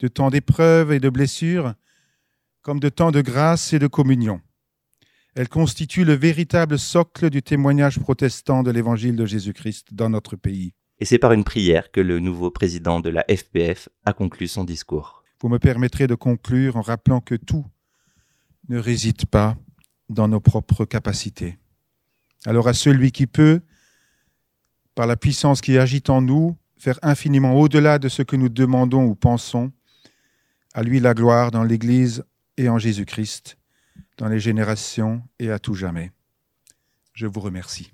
de 0.00 0.08
temps 0.08 0.30
d'épreuves 0.30 0.92
et 0.92 1.00
de 1.00 1.10
blessures, 1.10 1.74
comme 2.62 2.80
de 2.80 2.88
temps 2.88 3.10
de 3.10 3.20
grâce 3.20 3.72
et 3.72 3.78
de 3.78 3.86
communion. 3.86 4.40
Elles 5.34 5.48
constituent 5.48 6.04
le 6.04 6.14
véritable 6.14 6.78
socle 6.78 7.28
du 7.28 7.42
témoignage 7.42 7.98
protestant 7.98 8.62
de 8.62 8.70
l'évangile 8.70 9.16
de 9.16 9.26
Jésus-Christ 9.26 9.92
dans 9.92 10.08
notre 10.08 10.36
pays. 10.36 10.72
Et 11.00 11.04
c'est 11.04 11.18
par 11.18 11.32
une 11.32 11.44
prière 11.44 11.90
que 11.90 12.00
le 12.00 12.20
nouveau 12.20 12.50
président 12.50 13.00
de 13.00 13.10
la 13.10 13.24
FPF 13.28 13.88
a 14.04 14.12
conclu 14.12 14.46
son 14.46 14.64
discours. 14.64 15.24
Vous 15.40 15.48
me 15.48 15.58
permettrez 15.58 16.06
de 16.06 16.14
conclure 16.14 16.76
en 16.76 16.82
rappelant 16.82 17.20
que 17.20 17.34
tout 17.34 17.66
ne 18.68 18.78
réside 18.78 19.26
pas 19.26 19.56
dans 20.08 20.28
nos 20.28 20.40
propres 20.40 20.84
capacités. 20.84 21.58
Alors 22.46 22.68
à 22.68 22.74
celui 22.74 23.10
qui 23.10 23.26
peut, 23.26 23.60
par 24.94 25.06
la 25.06 25.16
puissance 25.16 25.60
qui 25.60 25.78
agite 25.78 26.10
en 26.10 26.22
nous, 26.22 26.56
faire 26.76 26.98
infiniment 27.02 27.54
au-delà 27.54 27.98
de 27.98 28.08
ce 28.08 28.22
que 28.22 28.36
nous 28.36 28.48
demandons 28.48 29.04
ou 29.04 29.14
pensons, 29.14 29.72
à 30.74 30.82
lui 30.82 31.00
la 31.00 31.14
gloire 31.14 31.50
dans 31.50 31.64
l'Église 31.64 32.24
et 32.56 32.68
en 32.68 32.78
Jésus-Christ, 32.78 33.56
dans 34.18 34.28
les 34.28 34.40
générations 34.40 35.22
et 35.38 35.50
à 35.50 35.58
tout 35.58 35.74
jamais. 35.74 36.12
Je 37.14 37.26
vous 37.26 37.40
remercie. 37.40 37.93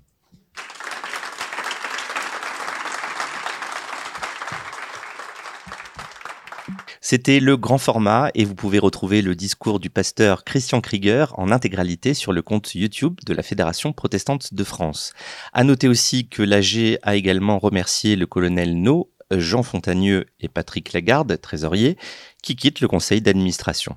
C'était 7.10 7.40
le 7.40 7.56
grand 7.56 7.78
format 7.78 8.30
et 8.36 8.44
vous 8.44 8.54
pouvez 8.54 8.78
retrouver 8.78 9.20
le 9.20 9.34
discours 9.34 9.80
du 9.80 9.90
pasteur 9.90 10.44
Christian 10.44 10.80
Krieger 10.80 11.36
en 11.40 11.50
intégralité 11.50 12.14
sur 12.14 12.32
le 12.32 12.40
compte 12.40 12.72
YouTube 12.76 13.18
de 13.26 13.34
la 13.34 13.42
Fédération 13.42 13.92
protestante 13.92 14.54
de 14.54 14.62
France. 14.62 15.12
À 15.52 15.64
noter 15.64 15.88
aussi 15.88 16.28
que 16.28 16.44
l'AG 16.44 17.00
a 17.02 17.16
également 17.16 17.58
remercié 17.58 18.14
le 18.14 18.26
colonel 18.28 18.80
No, 18.80 19.10
Jean 19.32 19.64
Fontagneux 19.64 20.26
et 20.38 20.46
Patrick 20.46 20.92
Lagarde, 20.92 21.36
trésorier, 21.40 21.96
qui 22.44 22.54
quittent 22.54 22.80
le 22.80 22.86
conseil 22.86 23.20
d'administration. 23.20 23.96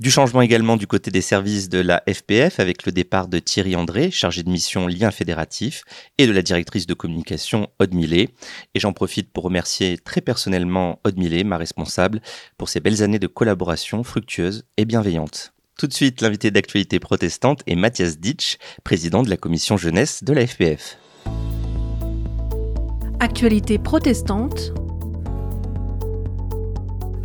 Du 0.00 0.10
changement 0.10 0.42
également 0.42 0.76
du 0.76 0.86
côté 0.86 1.10
des 1.10 1.20
services 1.20 1.68
de 1.68 1.78
la 1.78 2.02
FPF 2.08 2.60
avec 2.60 2.84
le 2.84 2.92
départ 2.92 3.28
de 3.28 3.38
Thierry 3.38 3.76
André, 3.76 4.10
chargé 4.10 4.42
de 4.42 4.50
mission 4.50 4.86
lien 4.86 5.10
fédératif, 5.10 5.84
et 6.18 6.26
de 6.26 6.32
la 6.32 6.42
directrice 6.42 6.86
de 6.86 6.94
communication 6.94 7.68
Aude 7.78 7.94
Millet. 7.94 8.30
Et 8.74 8.80
j'en 8.80 8.92
profite 8.92 9.32
pour 9.32 9.44
remercier 9.44 9.98
très 9.98 10.20
personnellement 10.20 11.00
Aude 11.04 11.18
Millet, 11.18 11.44
ma 11.44 11.56
responsable, 11.56 12.20
pour 12.58 12.68
ces 12.68 12.80
belles 12.80 13.02
années 13.02 13.18
de 13.18 13.26
collaboration 13.26 14.02
fructueuse 14.02 14.64
et 14.76 14.84
bienveillante. 14.84 15.52
Tout 15.78 15.86
de 15.86 15.94
suite, 15.94 16.20
l'invité 16.20 16.50
d'actualité 16.50 17.00
protestante 17.00 17.62
est 17.66 17.74
Mathias 17.74 18.18
Ditch, 18.18 18.58
président 18.84 19.22
de 19.22 19.30
la 19.30 19.36
commission 19.36 19.76
jeunesse 19.76 20.22
de 20.22 20.32
la 20.32 20.46
FPF. 20.46 20.98
Actualité 23.20 23.78
protestante. 23.78 24.72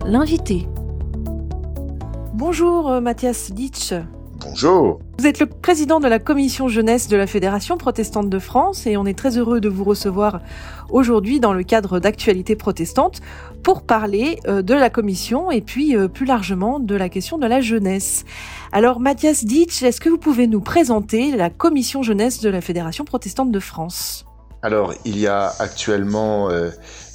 L'invité. 0.06 0.67
Bonjour 2.38 2.91
euh, 2.91 3.01
Mathias 3.01 3.51
Ditch. 3.51 3.96
Bonjour. 4.41 5.00
Vous 5.17 5.25
êtes 5.25 5.39
le 5.39 5.48
président 5.48 6.00
de 6.00 6.08
la 6.08 6.20
commission 6.20 6.67
jeunesse 6.67 7.08
de 7.08 7.17
la 7.17 7.25
Fédération 7.25 7.77
protestante 7.77 8.29
de 8.29 8.38
France 8.38 8.86
et 8.86 8.96
on 8.96 9.08
est 9.08 9.17
très 9.17 9.39
heureux 9.39 9.60
de 9.60 9.67
vous 9.67 9.84
recevoir 9.84 10.41
aujourd'hui 10.91 11.39
dans 11.39 11.51
le 11.51 11.63
cadre 11.63 12.00
d'actualité 12.00 12.56
protestante 12.56 13.22
pour 13.63 13.82
parler 13.82 14.39
euh, 14.48 14.62
de 14.62 14.75
la 14.75 14.91
commission 14.91 15.50
et 15.50 15.62
puis 15.62 15.98
euh, 15.98 16.08
plus 16.08 16.27
largement 16.27 16.79
de 16.79 16.94
la 16.94 17.10
question 17.10 17.39
de 17.39 17.48
la 17.48 17.60
jeunesse. 17.60 18.24
Alors 18.72 19.00
Mathias 19.00 19.44
Ditch, 19.44 19.82
est-ce 19.82 20.00
que 20.00 20.10
vous 20.10 20.20
pouvez 20.20 20.46
nous 20.46 20.62
présenter 20.62 21.36
la 21.36 21.50
commission 21.50 22.03
jeunesse 22.03 22.39
de 22.41 22.50
la 22.50 22.62
Fédération 22.62 23.03
protestante 23.03 23.50
de 23.50 23.60
France? 23.60 24.27
Alors 24.62 24.94
il 25.06 25.17
y 25.17 25.25
a 25.25 25.53
actuellement 25.58 26.51
euh, 26.51 26.70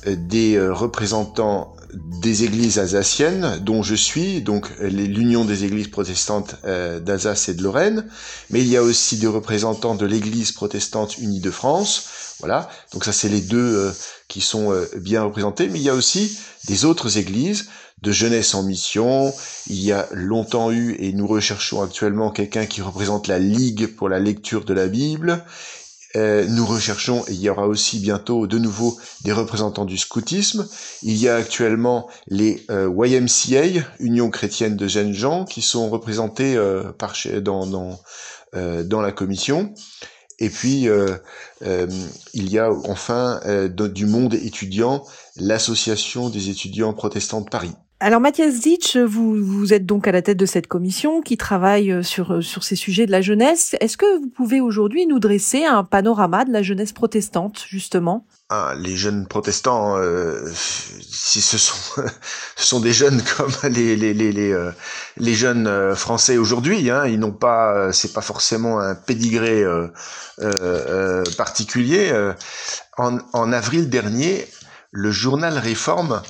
des 0.05 0.59
représentants 0.59 1.75
des 1.93 2.45
églises 2.45 2.79
alsaciennes, 2.79 3.59
dont 3.63 3.83
je 3.83 3.95
suis, 3.95 4.41
donc 4.41 4.71
l'Union 4.81 5.45
des 5.45 5.65
églises 5.65 5.89
protestantes 5.89 6.57
euh, 6.65 7.01
d'Alsace 7.01 7.49
et 7.49 7.55
de 7.55 7.63
Lorraine, 7.63 8.07
mais 8.51 8.61
il 8.61 8.69
y 8.69 8.77
a 8.77 8.83
aussi 8.83 9.19
des 9.19 9.27
représentants 9.27 9.95
de 9.95 10.07
l'Église 10.07 10.53
protestante 10.53 11.19
unie 11.19 11.41
de 11.41 11.51
France, 11.51 12.37
voilà, 12.41 12.69
donc 12.93 13.05
ça 13.05 13.13
c'est 13.13 13.29
les 13.29 13.41
deux 13.41 13.77
euh, 13.77 13.93
qui 14.29 14.41
sont 14.41 14.73
euh, 14.73 14.89
bien 14.97 15.23
représentés, 15.23 15.69
mais 15.69 15.79
il 15.79 15.85
y 15.85 15.91
a 15.91 15.95
aussi 15.95 16.39
des 16.67 16.85
autres 16.85 17.19
églises 17.19 17.69
de 18.01 18.11
jeunesse 18.11 18.55
en 18.55 18.63
mission, 18.63 19.33
il 19.69 19.81
y 19.81 19.93
a 19.93 20.09
longtemps 20.13 20.73
eu, 20.73 20.97
et 20.99 21.13
nous 21.13 21.27
recherchons 21.27 21.83
actuellement 21.83 22.31
quelqu'un 22.31 22.67
qui 22.67 22.83
représente 22.83 23.29
la 23.29 23.39
Ligue 23.39 23.95
pour 23.95 24.09
la 24.09 24.19
lecture 24.19 24.65
de 24.65 24.75
la 24.75 24.89
Bible, 24.89 25.45
euh, 26.17 26.45
nous 26.49 26.67
recherchons, 26.67 27.25
et 27.29 27.33
il 27.33 27.41
y 27.41 27.49
aura 27.49 27.67
aussi 27.67 27.99
bientôt 27.99 28.47
de 28.47 28.59
nouveau 28.59 28.99
des 29.25 29.33
représentants 29.33 29.85
du 29.85 29.97
scoutisme. 29.97 30.69
Il 31.03 31.17
y 31.17 31.29
a 31.29 31.37
actuellement 31.37 32.09
les 32.27 32.65
euh, 32.71 32.93
YMCA, 32.95 33.85
Union 33.99 34.31
chrétienne 34.31 34.77
de 34.77 34.89
jeunes 34.89 35.15
gens, 35.15 35.45
qui 35.45 35.63
sont 35.63 35.89
représentés 35.89 36.57
euh, 36.57 36.93
par, 36.93 37.15
dans, 37.41 37.67
dans, 37.67 37.99
dans, 38.53 39.01
la 39.01 39.13
commission. 39.13 39.73
Et 40.39 40.51
puis, 40.51 40.89
il 41.63 42.51
y 42.51 42.59
a 42.59 42.71
enfin 42.89 43.41
du 43.69 44.07
monde 44.07 44.35
étudiant, 44.35 45.05
l'association 45.37 46.29
des 46.29 46.51
étudiants 46.51 46.93
protestants 46.93 47.41
de 47.41 47.49
Paris. 47.49 47.73
Alors 48.05 48.21
Mathias 48.21 48.55
Zitsch, 48.55 48.97
vous, 48.97 49.37
vous 49.37 49.73
êtes 49.73 49.87
donc 49.87 50.09
à 50.09 50.13
la 50.13 50.23
tête 50.23 50.37
de 50.37 50.45
cette 50.45 50.67
commission 50.67 51.21
qui 51.21 51.37
travaille 51.37 51.93
euh, 51.93 52.03
sur, 52.03 52.33
euh, 52.33 52.41
sur 52.41 52.65
ces 52.65 52.75
sujets 52.75 53.07
de 53.07 53.13
la 53.13 53.21
jeunesse. 53.21 53.77
Est-ce 53.79 53.97
que 53.97 54.19
vous 54.19 54.29
pouvez 54.29 54.61
aujourd'hui 54.61 55.07
nous 55.07 55.21
dresser 55.21 55.65
un 55.67 55.85
panorama 55.85 56.45
de 56.45 56.53
la 56.53 56.65
jeunesse 56.65 56.91
protestante, 56.91 57.65
justement? 57.69 58.27
Ah, 58.49 58.75
les 58.77 58.97
jeunes 58.97 59.29
protestants, 59.29 59.99
euh, 59.99 60.51
si 60.53 61.41
ce 61.41 61.57
sont, 61.57 62.03
sont 62.57 62.81
des 62.81 62.93
jeunes 62.93 63.23
comme 63.37 63.53
les 63.71 63.95
les 63.95 64.13
les 64.13 64.33
les, 65.17 65.35
jeunes 65.35 65.95
français 65.95 66.39
aujourd'hui, 66.39 66.91
hein, 66.91 67.07
ils 67.07 67.21
n'ont 67.21 67.31
pas, 67.31 67.93
c'est 67.93 68.13
pas 68.13 68.21
forcément 68.21 68.81
un 68.81 68.97
pédigré 68.97 69.63
particulier. 71.39 72.13
En 72.99 73.53
avril 73.53 73.89
dernier, 73.89 74.49
le 74.91 75.13
journal 75.13 75.57
Réforme 75.57 76.21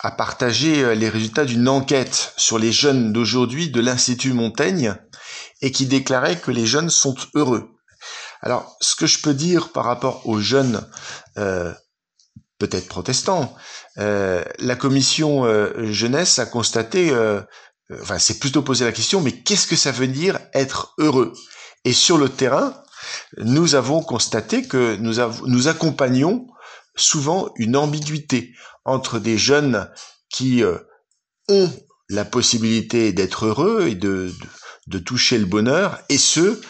a 0.00 0.10
partagé 0.10 0.84
euh, 0.84 0.94
les 0.94 1.08
résultats 1.08 1.44
d'une 1.44 1.68
enquête 1.68 2.32
sur 2.36 2.58
les 2.58 2.72
jeunes 2.72 3.12
d'aujourd'hui 3.12 3.70
de 3.70 3.80
l'Institut 3.80 4.32
Montaigne 4.32 4.94
et 5.60 5.72
qui 5.72 5.86
déclarait 5.86 6.38
que 6.38 6.50
les 6.50 6.66
jeunes 6.66 6.90
sont 6.90 7.16
heureux. 7.34 7.70
Alors, 8.40 8.76
ce 8.80 8.94
que 8.94 9.06
je 9.06 9.20
peux 9.20 9.34
dire 9.34 9.72
par 9.72 9.84
rapport 9.84 10.26
aux 10.28 10.38
jeunes, 10.38 10.88
euh, 11.36 11.72
peut-être 12.58 12.86
protestants, 12.86 13.56
euh, 13.98 14.44
la 14.60 14.76
commission 14.76 15.44
jeunesse 15.90 16.38
a 16.38 16.46
constaté, 16.46 17.12
enfin, 18.00 18.20
c'est 18.20 18.38
plutôt 18.38 18.62
posé 18.62 18.84
la 18.84 18.92
question, 18.92 19.20
mais 19.20 19.32
qu'est-ce 19.32 19.66
que 19.66 19.74
ça 19.74 19.90
veut 19.90 20.06
dire 20.06 20.38
être 20.54 20.94
heureux? 20.98 21.32
Et 21.84 21.92
sur 21.92 22.18
le 22.18 22.28
terrain, 22.28 22.80
nous 23.38 23.74
avons 23.74 24.00
constaté 24.00 24.68
que 24.68 24.96
nous 24.96 25.68
accompagnons 25.68 26.46
souvent 26.94 27.50
une 27.56 27.76
ambiguïté 27.76 28.54
entre 28.88 29.18
des 29.18 29.38
jeunes 29.38 29.88
qui 30.30 30.62
euh, 30.62 30.78
ont 31.48 31.70
la 32.08 32.24
possibilité 32.24 33.12
d'être 33.12 33.46
heureux 33.46 33.86
et 33.88 33.94
de, 33.94 34.32
de, 34.86 34.98
toucher 34.98 35.38
le 35.38 35.44
bonheur 35.44 36.00
et 36.08 36.16
ceux 36.16 36.60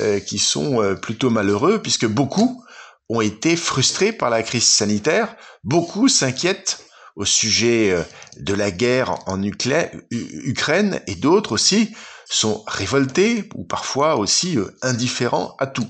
euh, 0.00 0.18
qui 0.20 0.38
sont 0.38 0.82
euh, 0.82 0.94
plutôt 0.94 1.28
malheureux 1.28 1.80
puisque 1.82 2.06
beaucoup 2.06 2.64
ont 3.08 3.20
été 3.20 3.56
frustrés 3.56 4.12
par 4.12 4.30
la 4.30 4.42
crise 4.42 4.66
sanitaire, 4.66 5.36
beaucoup 5.64 6.08
s'inquiètent 6.08 6.82
au 7.14 7.24
sujet 7.24 7.96
de 8.36 8.52
la 8.52 8.70
guerre 8.70 9.14
en 9.26 9.42
Ukraine 9.42 11.00
et 11.06 11.14
d'autres 11.14 11.52
aussi 11.52 11.94
sont 12.28 12.62
révoltés 12.66 13.48
ou 13.54 13.64
parfois 13.64 14.16
aussi 14.16 14.58
indifférents 14.82 15.54
à 15.58 15.66
tout. 15.66 15.88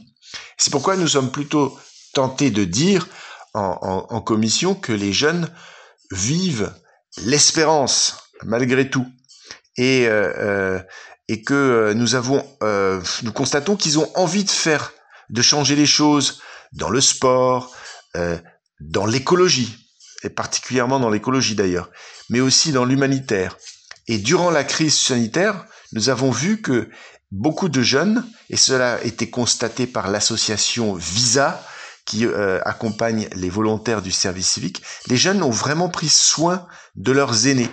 C'est 0.56 0.70
pourquoi 0.70 0.96
nous 0.96 1.08
sommes 1.08 1.32
plutôt 1.32 1.76
tentés 2.12 2.50
de 2.50 2.64
dire 2.64 3.08
en, 3.56 4.20
commission 4.20 4.74
que 4.74 4.92
les 4.92 5.12
jeunes 5.12 5.48
vivent 6.10 6.72
l'espérance 7.24 8.16
malgré 8.44 8.90
tout. 8.90 9.06
Et 9.76 10.06
euh, 10.06 10.32
euh, 10.38 10.82
et 11.28 11.42
que 11.42 11.54
euh, 11.54 11.94
nous 11.94 12.14
avons 12.14 12.44
nous 13.22 13.32
constatons 13.32 13.76
qu'ils 13.76 13.98
ont 13.98 14.10
envie 14.14 14.44
de 14.44 14.50
faire 14.50 14.92
de 15.28 15.42
changer 15.42 15.74
les 15.76 15.86
choses 15.86 16.40
dans 16.72 16.90
le 16.90 17.00
sport 17.00 17.74
dans 18.80 19.06
l'écologie 19.06 19.76
et 20.22 20.30
particulièrement 20.30 21.00
dans 21.00 21.10
l'écologie 21.10 21.54
d'ailleurs 21.54 21.90
mais 22.30 22.40
aussi 22.40 22.72
dans 22.72 22.84
l'humanitaire. 22.84 23.56
Et 24.08 24.18
durant 24.18 24.50
la 24.50 24.64
crise 24.64 24.96
sanitaire 24.96 25.66
nous 25.92 26.08
avons 26.08 26.30
vu 26.30 26.62
que 26.62 26.88
beaucoup 27.32 27.68
de 27.68 27.82
jeunes 27.82 28.24
et 28.48 28.56
cela 28.56 28.94
a 28.94 29.02
été 29.02 29.28
constaté 29.28 29.86
par 29.86 30.10
l'association 30.10 30.94
Visa 30.94 31.62
qui 32.06 32.24
euh, 32.24 32.60
accompagnent 32.64 33.28
les 33.34 33.50
volontaires 33.50 34.00
du 34.00 34.12
service 34.12 34.48
civique, 34.52 34.82
les 35.08 35.16
jeunes 35.16 35.42
ont 35.42 35.50
vraiment 35.50 35.88
pris 35.88 36.08
soin 36.08 36.66
de 36.94 37.12
leurs 37.12 37.46
aînés 37.46 37.70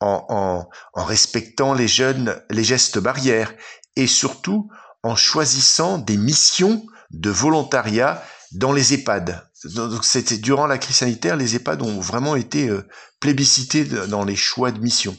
en, 0.00 0.24
en, 0.28 0.68
en 0.94 1.04
respectant 1.04 1.74
les 1.74 1.88
jeunes, 1.88 2.40
les 2.50 2.64
gestes 2.64 2.98
barrières 2.98 3.52
et 3.96 4.06
surtout 4.06 4.70
en 5.02 5.16
choisissant 5.16 5.98
des 5.98 6.16
missions 6.16 6.86
de 7.10 7.30
volontariat 7.30 8.22
dans 8.52 8.72
les 8.72 8.94
EHPAD. 8.94 9.46
Donc 9.64 10.04
c'était 10.04 10.38
durant 10.38 10.66
la 10.66 10.78
crise 10.78 10.96
sanitaire, 10.96 11.36
les 11.36 11.56
EHPAD 11.56 11.82
ont 11.82 12.00
vraiment 12.00 12.36
été 12.36 12.68
euh, 12.68 12.86
plébiscités 13.20 13.84
dans 13.84 14.24
les 14.24 14.36
choix 14.36 14.70
de 14.70 14.80
mission. 14.80 15.16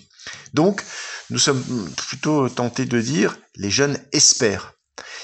Donc 0.53 0.83
nous 1.29 1.39
sommes 1.39 1.63
plutôt 1.95 2.49
tentés 2.49 2.85
de 2.85 3.01
dire 3.01 3.37
les 3.55 3.69
jeunes 3.69 3.97
espèrent. 4.11 4.73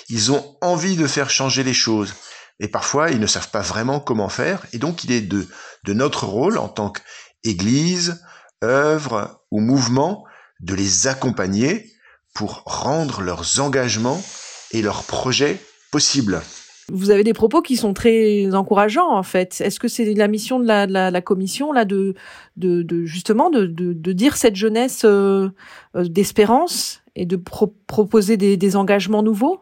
Ils 0.09 0.31
ont 0.31 0.57
envie 0.61 0.95
de 0.95 1.07
faire 1.07 1.29
changer 1.29 1.63
les 1.63 1.73
choses. 1.73 2.13
Et 2.59 2.67
parfois, 2.67 3.11
ils 3.11 3.19
ne 3.19 3.27
savent 3.27 3.51
pas 3.51 3.61
vraiment 3.61 3.99
comment 3.99 4.29
faire. 4.29 4.65
Et 4.73 4.77
donc, 4.77 5.03
il 5.03 5.11
est 5.11 5.21
de, 5.21 5.47
de 5.85 5.93
notre 5.93 6.25
rôle 6.25 6.57
en 6.57 6.67
tant 6.67 6.91
qu'Église, 6.91 8.21
œuvre 8.63 9.41
ou 9.51 9.61
mouvement 9.61 10.25
de 10.59 10.75
les 10.75 11.07
accompagner 11.07 11.89
pour 12.33 12.63
rendre 12.65 13.21
leurs 13.21 13.59
engagements 13.59 14.21
et 14.71 14.81
leurs 14.81 15.03
projets 15.03 15.57
possibles. 15.91 16.41
Vous 16.91 17.11
avez 17.11 17.23
des 17.23 17.33
propos 17.33 17.61
qui 17.61 17.75
sont 17.75 17.93
très 17.93 18.53
encourageants 18.53 19.11
en 19.11 19.23
fait. 19.23 19.61
Est-ce 19.61 19.79
que 19.79 19.87
c'est 19.87 20.13
la 20.13 20.27
mission 20.27 20.59
de 20.59 20.65
la, 20.65 20.87
de 20.87 20.93
la, 20.93 21.21
commission 21.21 21.71
là 21.71 21.85
de, 21.85 22.15
de, 22.57 22.81
de 22.81 23.05
justement 23.05 23.49
de, 23.49 23.67
de, 23.67 24.11
dire 24.11 24.37
cette 24.37 24.55
jeunesse 24.55 25.03
euh, 25.05 25.49
euh, 25.95 26.05
d'espérance 26.05 27.01
et 27.15 27.25
de 27.25 27.35
proposer 27.35 28.37
des, 28.37 28.57
des 28.57 28.75
engagements 28.75 29.21
nouveaux? 29.21 29.61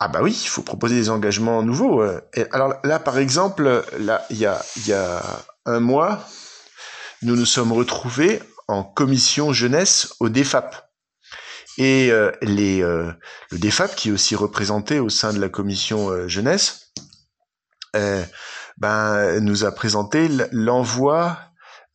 Ah 0.00 0.08
bah 0.08 0.20
oui, 0.22 0.38
il 0.40 0.48
faut 0.48 0.62
proposer 0.62 0.94
des 0.94 1.10
engagements 1.10 1.62
nouveaux. 1.62 2.02
Euh. 2.02 2.20
alors 2.52 2.74
là, 2.84 2.98
par 3.00 3.18
exemple, 3.18 3.84
là, 3.98 4.24
il 4.30 4.38
y 4.38 4.46
a, 4.46 4.64
y 4.86 4.92
a 4.92 5.22
un 5.66 5.80
mois, 5.80 6.24
nous 7.22 7.34
nous 7.34 7.46
sommes 7.46 7.72
retrouvés 7.72 8.40
en 8.68 8.84
commission 8.84 9.52
jeunesse 9.52 10.14
au 10.20 10.28
DEFAP. 10.28 10.76
Et 11.78 12.10
euh, 12.10 12.32
euh, 12.42 13.12
le 13.50 13.58
DEFAP, 13.58 13.94
qui 13.96 14.08
est 14.08 14.12
aussi 14.12 14.36
représenté 14.36 15.00
au 15.00 15.08
sein 15.08 15.32
de 15.32 15.40
la 15.40 15.48
commission 15.48 16.28
jeunesse, 16.28 16.92
ben, 18.76 19.40
nous 19.40 19.64
a 19.64 19.72
présenté 19.72 20.28
l'envoi 20.52 21.36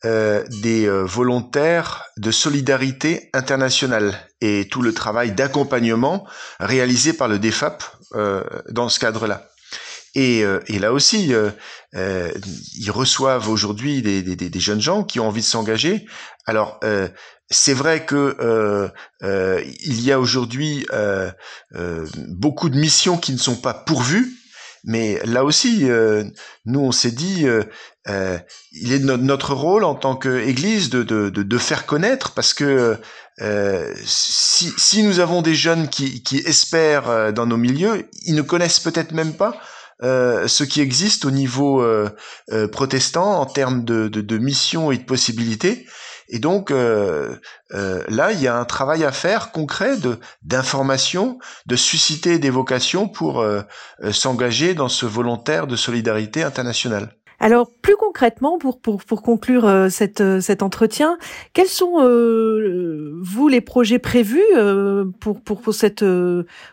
euh, 0.05 0.43
des 0.49 0.85
euh, 0.85 1.03
volontaires 1.05 2.03
de 2.17 2.29
solidarité 2.29 3.29
internationale 3.33 4.19
et 4.41 4.67
tout 4.69 4.81
le 4.81 4.93
travail 4.93 5.31
d'accompagnement 5.31 6.27
réalisé 6.59 7.13
par 7.13 7.29
le 7.29 7.39
DEFAP 7.39 7.85
euh, 8.15 8.43
dans 8.69 8.89
ce 8.89 8.99
cadre-là. 8.99 9.47
Et, 10.13 10.43
et, 10.67 10.77
là 10.77 10.93
aussi, 10.93 11.33
ils 11.93 12.91
reçoivent 12.91 13.49
aujourd'hui 13.49 14.03
des, 14.03 14.21
des, 14.21 14.35
des, 14.35 14.59
jeunes 14.59 14.79
gens 14.79 15.03
qui 15.03 15.19
ont 15.19 15.27
envie 15.27 15.41
de 15.41 15.47
s'engager. 15.47 16.05
Alors, 16.45 16.79
c'est 17.49 17.73
vrai 17.73 18.05
que 18.05 18.91
il 19.23 20.01
y 20.03 20.11
a 20.11 20.19
aujourd'hui 20.19 20.85
beaucoup 22.27 22.69
de 22.69 22.77
missions 22.77 23.17
qui 23.17 23.33
ne 23.33 23.39
sont 23.39 23.55
pas 23.55 23.73
pourvues, 23.73 24.37
Mais 24.83 25.19
là 25.23 25.45
aussi, 25.45 25.87
nous, 26.65 26.79
on 26.79 26.91
s'est 26.91 27.11
dit, 27.11 27.45
il 28.07 28.93
est 28.93 28.99
de 28.99 29.15
notre 29.15 29.53
rôle 29.53 29.85
en 29.85 29.95
tant 29.95 30.15
qu'Église 30.15 30.89
de, 30.89 31.03
de, 31.03 31.29
de, 31.29 31.43
de, 31.43 31.57
faire 31.57 31.85
connaître, 31.85 32.31
parce 32.31 32.53
que 32.53 32.97
si, 34.03 34.73
si, 34.77 35.03
nous 35.03 35.19
avons 35.19 35.41
des 35.41 35.55
jeunes 35.55 35.87
qui, 35.87 36.21
qui 36.21 36.37
espèrent 36.39 37.31
dans 37.31 37.45
nos 37.45 37.57
milieux, 37.57 38.09
ils 38.25 38.35
ne 38.35 38.41
connaissent 38.41 38.81
peut-être 38.81 39.13
même 39.13 39.33
pas 39.33 39.57
euh, 40.03 40.47
ce 40.49 40.65
qui 40.65 40.81
existe 40.81 41.23
au 41.23 41.31
niveau 41.31 41.81
euh, 41.81 42.09
euh, 42.51 42.67
protestant 42.67 43.39
en 43.39 43.45
termes 43.45 43.85
de, 43.85 44.09
de, 44.09 44.19
de 44.19 44.37
mission 44.37 44.91
et 44.91 44.97
de 44.97 45.03
possibilités. 45.03 45.85
Et 46.29 46.39
donc 46.39 46.71
là, 46.71 48.31
il 48.31 48.41
y 48.41 48.47
a 48.47 48.57
un 48.57 48.65
travail 48.65 49.03
à 49.03 49.11
faire 49.11 49.51
concret 49.51 49.97
de 49.97 50.19
d'information, 50.41 51.39
de 51.65 51.75
susciter 51.75 52.39
des 52.39 52.49
vocations 52.49 53.07
pour 53.07 53.45
s'engager 54.11 54.73
dans 54.73 54.89
ce 54.89 55.05
volontaire 55.05 55.67
de 55.67 55.75
solidarité 55.75 56.43
internationale. 56.43 57.15
Alors 57.43 57.69
plus 57.81 57.97
concrètement, 57.97 58.57
pour, 58.57 58.79
pour, 58.79 59.03
pour 59.03 59.21
conclure 59.21 59.65
euh, 59.65 59.89
cette, 59.89 60.21
euh, 60.21 60.39
cet 60.39 60.63
entretien, 60.63 61.17
quels 61.51 61.67
sont, 61.67 61.95
euh, 61.99 63.19
vous, 63.21 63.49
les 63.49 63.59
projets 63.59 63.99
prévus 63.99 64.39
pour, 65.19 65.41
pour, 65.41 65.59
pour, 65.59 65.73
cette 65.73 66.05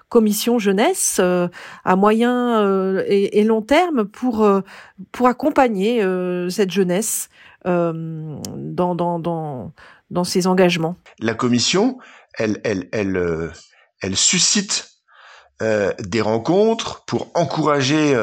commission 0.08 0.60
jeunesse 0.60 1.20
à 1.20 1.96
moyen 1.96 3.00
et, 3.04 3.40
et, 3.40 3.42
long 3.42 3.62
terme 3.62 4.04
pour, 4.04 4.48
pour 5.10 5.26
accompagner 5.26 6.04
cette 6.50 6.70
jeunesse 6.70 7.30
dans, 7.64 8.94
dans, 8.94 9.18
dans, 9.18 9.72
dans 10.10 10.24
ses 10.24 10.46
engagements? 10.46 10.94
La 11.18 11.34
commission, 11.34 11.98
elle, 12.38 12.60
elle, 12.62 12.88
elle, 12.92 13.50
elle 14.02 14.16
suscite 14.16 14.92
des 15.60 16.20
rencontres 16.20 17.04
pour 17.06 17.28
encourager 17.34 18.14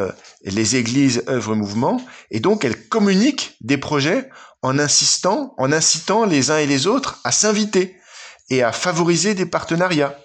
les 0.44 0.76
églises 0.76 1.24
œuvrent 1.28 1.56
mouvement, 1.56 2.02
et 2.32 2.40
donc 2.40 2.64
elles 2.64 2.88
communiquent 2.88 3.56
des 3.62 3.78
projets 3.78 4.30
en 4.62 4.80
insistant, 4.80 5.54
en 5.58 5.72
incitant 5.72 6.26
les 6.26 6.52
uns 6.52 6.58
et 6.58 6.66
les 6.66 6.88
autres 6.88 7.20
à 7.24 7.32
s'inviter 7.32 7.98
et 8.50 8.64
à 8.64 8.72
favoriser 8.72 9.34
des 9.34 9.46
partenariats. 9.46 10.18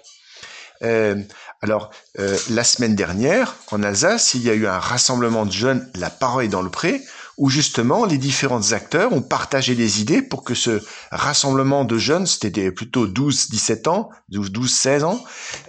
Euh, 0.83 1.15
alors, 1.61 1.91
euh, 2.19 2.37
la 2.49 2.63
semaine 2.63 2.95
dernière, 2.95 3.55
en 3.71 3.83
Alsace, 3.83 4.33
il 4.33 4.43
y 4.43 4.49
a 4.49 4.53
eu 4.53 4.67
un 4.67 4.79
rassemblement 4.79 5.45
de 5.45 5.51
jeunes, 5.51 5.89
La 5.95 6.09
Parole 6.09 6.45
est 6.45 6.49
dans 6.49 6.61
le 6.61 6.69
Pré, 6.69 7.01
où 7.37 7.49
justement 7.49 8.05
les 8.05 8.17
différents 8.17 8.73
acteurs 8.73 9.11
ont 9.11 9.21
partagé 9.21 9.75
des 9.75 10.01
idées 10.01 10.21
pour 10.21 10.43
que 10.43 10.53
ce 10.53 10.81
rassemblement 11.11 11.83
de 11.83 11.97
jeunes, 11.97 12.27
c'était 12.27 12.71
plutôt 12.71 13.07
12-17 13.07 13.89
ans, 13.89 14.09
12-16 14.31 15.03
ans, 15.03 15.23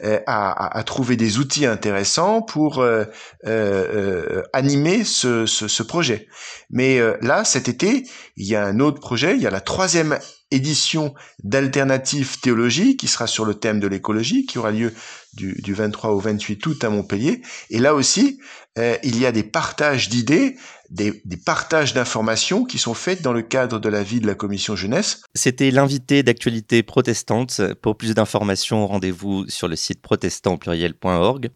euh, 0.04 0.20
a, 0.26 0.82
trouvé 0.84 1.16
des 1.16 1.38
outils 1.38 1.66
intéressants 1.66 2.42
pour 2.42 2.80
euh, 2.80 3.04
euh, 3.46 4.42
animer 4.52 5.04
ce, 5.04 5.46
ce, 5.46 5.82
projet. 5.82 6.28
Mais 6.70 7.00
là, 7.20 7.44
cet 7.44 7.68
été, 7.68 8.04
il 8.36 8.46
y 8.46 8.54
a 8.54 8.64
un 8.64 8.80
autre 8.80 9.00
projet, 9.00 9.36
il 9.36 9.42
y 9.42 9.46
a 9.46 9.50
la 9.50 9.60
troisième 9.60 10.18
édition 10.50 11.14
d'Alternative 11.42 12.40
Théologie 12.40 12.96
qui 12.96 13.08
sera 13.08 13.26
sur 13.26 13.44
le 13.44 13.54
thème 13.54 13.80
de 13.80 13.86
l'écologie, 13.86 14.46
qui 14.46 14.58
aura 14.58 14.70
lieu 14.70 14.92
du, 15.34 15.54
du 15.62 15.74
23 15.74 16.10
au 16.10 16.20
28 16.20 16.66
août 16.66 16.84
à 16.84 16.90
Montpellier. 16.90 17.42
Et 17.70 17.78
là 17.78 17.94
aussi, 17.94 18.40
il 18.76 19.18
y 19.18 19.26
a 19.26 19.32
des 19.32 19.42
partages 19.42 20.08
d'idées 20.08 20.56
des, 20.90 21.22
partages 21.44 21.94
d'informations 21.94 22.64
qui 22.64 22.78
sont 22.78 22.94
faits 22.94 23.22
dans 23.22 23.32
le 23.32 23.42
cadre 23.42 23.78
de 23.78 23.88
la 23.88 24.02
vie 24.02 24.20
de 24.20 24.26
la 24.26 24.34
commission 24.34 24.76
jeunesse. 24.76 25.22
C'était 25.34 25.70
l'invité 25.70 26.22
d'actualité 26.22 26.82
protestante. 26.82 27.60
Pour 27.82 27.96
plus 27.96 28.14
d'informations, 28.14 28.86
rendez-vous 28.86 29.48
sur 29.48 29.68
le 29.68 29.76
site 29.76 30.00
protestantpluriel.org. 30.00 31.50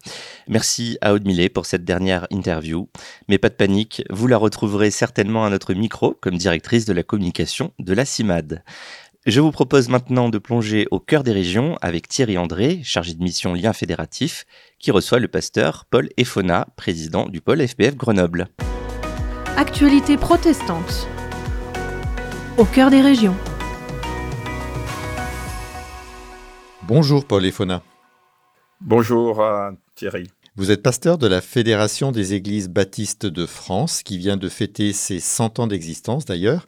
Merci 0.47 0.97
à 1.01 1.13
Aude 1.13 1.25
Millet 1.25 1.49
pour 1.49 1.65
cette 1.65 1.85
dernière 1.85 2.27
interview. 2.31 2.89
Mais 3.27 3.37
pas 3.37 3.49
de 3.49 3.55
panique, 3.55 4.03
vous 4.09 4.27
la 4.27 4.37
retrouverez 4.37 4.91
certainement 4.91 5.45
à 5.45 5.49
notre 5.49 5.73
micro 5.73 6.17
comme 6.21 6.37
directrice 6.37 6.85
de 6.85 6.93
la 6.93 7.03
communication 7.03 7.73
de 7.79 7.93
la 7.93 8.05
CIMAD. 8.05 8.63
Je 9.25 9.41
vous 9.41 9.51
propose 9.51 9.89
maintenant 9.89 10.29
de 10.29 10.37
plonger 10.37 10.87
au 10.91 10.99
cœur 10.99 11.23
des 11.23 11.33
régions 11.33 11.77
avec 11.81 12.07
Thierry 12.07 12.37
André, 12.37 12.79
chargé 12.83 13.13
de 13.13 13.21
mission 13.21 13.53
lien 13.53 13.73
fédératif, 13.73 14.45
qui 14.79 14.91
reçoit 14.91 15.19
le 15.19 15.27
pasteur 15.27 15.85
Paul 15.89 16.09
Efona, 16.15 16.67
président 16.77 17.27
du 17.27 17.41
pôle 17.41 17.67
FPF 17.67 17.95
Grenoble. 17.95 18.47
Actualité 19.57 20.17
protestante. 20.17 21.07
Au 22.57 22.65
cœur 22.65 22.89
des 22.89 23.01
régions. 23.01 23.35
Bonjour 26.87 27.25
Paul 27.25 27.45
Efona. 27.45 27.83
Bonjour 28.81 29.43
Thierry. 29.95 30.27
Vous 30.55 30.71
êtes 30.71 30.81
pasteur 30.81 31.17
de 31.17 31.27
la 31.27 31.41
Fédération 31.41 32.11
des 32.11 32.33
Églises 32.33 32.69
baptistes 32.69 33.25
de 33.25 33.45
France, 33.45 34.03
qui 34.03 34.17
vient 34.17 34.37
de 34.37 34.49
fêter 34.49 34.93
ses 34.93 35.19
100 35.19 35.59
ans 35.59 35.67
d'existence 35.67 36.25
d'ailleurs. 36.25 36.65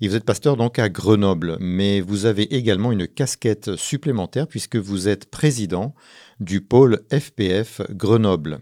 Et 0.00 0.08
vous 0.08 0.16
êtes 0.16 0.24
pasteur 0.24 0.56
donc 0.56 0.78
à 0.78 0.88
Grenoble, 0.88 1.56
mais 1.60 2.00
vous 2.00 2.26
avez 2.26 2.54
également 2.54 2.92
une 2.92 3.06
casquette 3.06 3.76
supplémentaire 3.76 4.48
puisque 4.48 4.76
vous 4.76 5.08
êtes 5.08 5.30
président 5.30 5.94
du 6.40 6.60
pôle 6.60 7.02
FPF 7.10 7.82
Grenoble. 7.90 8.60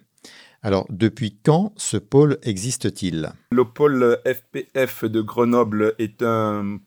Alors, 0.63 0.87
depuis 0.91 1.39
quand 1.43 1.73
ce 1.77 1.97
pôle 1.97 2.39
existe-t-il? 2.43 3.33
Le 3.51 3.65
pôle 3.65 4.19
FPF 4.27 5.07
de 5.07 5.23
Grenoble 5.23 5.95
est 5.99 6.23
un 6.23 6.79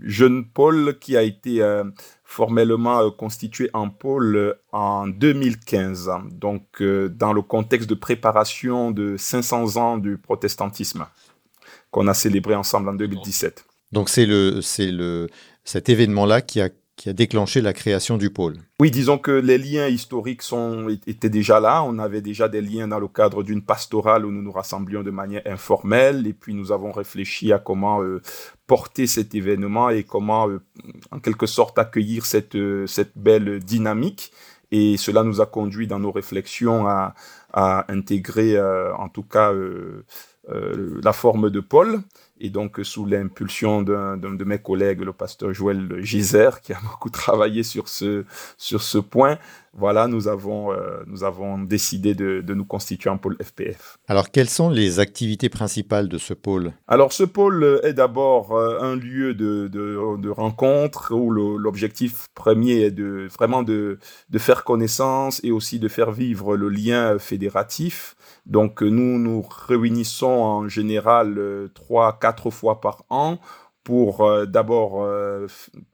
jeune 0.00 0.46
pôle 0.46 0.98
qui 0.98 1.14
a 1.18 1.22
été 1.22 1.60
euh, 1.60 1.84
formellement 2.24 3.00
euh, 3.00 3.10
constitué 3.10 3.68
en 3.74 3.90
pôle 3.90 4.56
en 4.72 5.08
2015, 5.08 6.10
donc 6.30 6.80
euh, 6.80 7.10
dans 7.10 7.34
le 7.34 7.42
contexte 7.42 7.90
de 7.90 7.94
préparation 7.94 8.90
de 8.90 9.16
500 9.18 9.76
ans 9.76 9.98
du 9.98 10.16
protestantisme 10.16 11.06
qu'on 11.90 12.08
a 12.08 12.14
célébré 12.14 12.54
ensemble 12.54 12.88
en 12.88 12.94
2017. 12.94 13.66
Donc 13.92 14.08
c'est 14.08 14.24
le, 14.24 14.62
c'est 14.62 14.90
le, 14.90 15.28
cet 15.64 15.90
événement-là 15.90 16.40
qui 16.40 16.62
a 16.62 16.70
qui 16.96 17.08
a 17.08 17.12
déclenché 17.12 17.60
la 17.60 17.72
création 17.72 18.18
du 18.18 18.30
pôle. 18.30 18.58
Oui, 18.80 18.90
disons 18.90 19.18
que 19.18 19.30
les 19.30 19.58
liens 19.58 19.88
historiques 19.88 20.42
étaient 21.06 21.30
déjà 21.30 21.58
là. 21.58 21.82
On 21.84 21.98
avait 21.98 22.20
déjà 22.20 22.48
des 22.48 22.60
liens 22.60 22.88
dans 22.88 22.98
le 22.98 23.08
cadre 23.08 23.42
d'une 23.42 23.62
pastorale 23.62 24.26
où 24.26 24.30
nous 24.30 24.42
nous 24.42 24.52
rassemblions 24.52 25.02
de 25.02 25.10
manière 25.10 25.42
informelle. 25.46 26.26
Et 26.26 26.32
puis 26.32 26.54
nous 26.54 26.70
avons 26.70 26.92
réfléchi 26.92 27.52
à 27.52 27.58
comment 27.58 28.02
euh, 28.02 28.20
porter 28.66 29.06
cet 29.06 29.34
événement 29.34 29.88
et 29.90 30.04
comment, 30.04 30.48
euh, 30.48 30.60
en 31.10 31.18
quelque 31.18 31.46
sorte, 31.46 31.78
accueillir 31.78 32.26
cette, 32.26 32.56
euh, 32.56 32.86
cette 32.86 33.16
belle 33.16 33.60
dynamique. 33.60 34.32
Et 34.70 34.96
cela 34.96 35.22
nous 35.22 35.40
a 35.40 35.46
conduit 35.46 35.86
dans 35.86 35.98
nos 35.98 36.12
réflexions 36.12 36.86
à 36.86 37.14
intégrer, 37.88 38.58
en 38.58 39.10
tout 39.10 39.22
cas, 39.22 39.52
la 40.48 41.12
forme 41.12 41.50
de 41.50 41.60
pôle. 41.60 42.00
Et 42.38 42.50
donc, 42.50 42.80
sous 42.82 43.06
l'impulsion 43.06 43.82
d'un 43.82 44.16
de 44.16 44.44
mes 44.44 44.58
collègues, 44.58 45.00
le 45.02 45.12
pasteur 45.12 45.52
Joël 45.52 46.02
Giser, 46.02 46.50
qui 46.62 46.72
a 46.72 46.80
beaucoup 46.82 47.10
travaillé 47.10 47.62
sur 47.62 47.88
ce, 47.88 48.24
sur 48.56 48.82
ce 48.82 48.98
point, 48.98 49.38
voilà, 49.74 50.06
nous 50.06 50.28
avons, 50.28 50.72
euh, 50.72 51.02
nous 51.06 51.24
avons 51.24 51.58
décidé 51.58 52.14
de, 52.14 52.42
de, 52.42 52.54
nous 52.54 52.64
constituer 52.64 53.08
un 53.08 53.16
pôle 53.16 53.36
FPF. 53.42 53.96
Alors, 54.06 54.30
quelles 54.30 54.50
sont 54.50 54.68
les 54.68 55.00
activités 55.00 55.48
principales 55.48 56.08
de 56.08 56.18
ce 56.18 56.34
pôle? 56.34 56.72
Alors, 56.88 57.12
ce 57.12 57.24
pôle 57.24 57.80
est 57.82 57.94
d'abord 57.94 58.52
euh, 58.52 58.78
un 58.80 58.96
lieu 58.96 59.34
de, 59.34 59.68
de, 59.68 60.18
de 60.18 60.28
rencontre 60.28 61.14
où 61.14 61.30
l'objectif 61.30 62.28
premier 62.34 62.82
est 62.82 62.90
de, 62.90 63.28
vraiment 63.32 63.62
de, 63.62 63.98
de 64.28 64.38
faire 64.38 64.64
connaissance 64.64 65.40
et 65.42 65.50
aussi 65.50 65.78
de 65.78 65.88
faire 65.88 66.12
vivre 66.12 66.56
le 66.56 66.68
lien 66.68 67.18
fédératif. 67.18 68.14
Donc, 68.44 68.82
nous 68.82 69.18
nous 69.18 69.42
réunissons 69.68 70.26
en 70.26 70.68
général 70.68 71.38
euh, 71.38 71.68
trois, 71.74 72.18
quatre 72.20 72.50
fois 72.50 72.80
par 72.80 73.04
an 73.08 73.38
pour 73.84 74.22
euh, 74.22 74.46
d'abord 74.46 75.02
euh, 75.02 75.46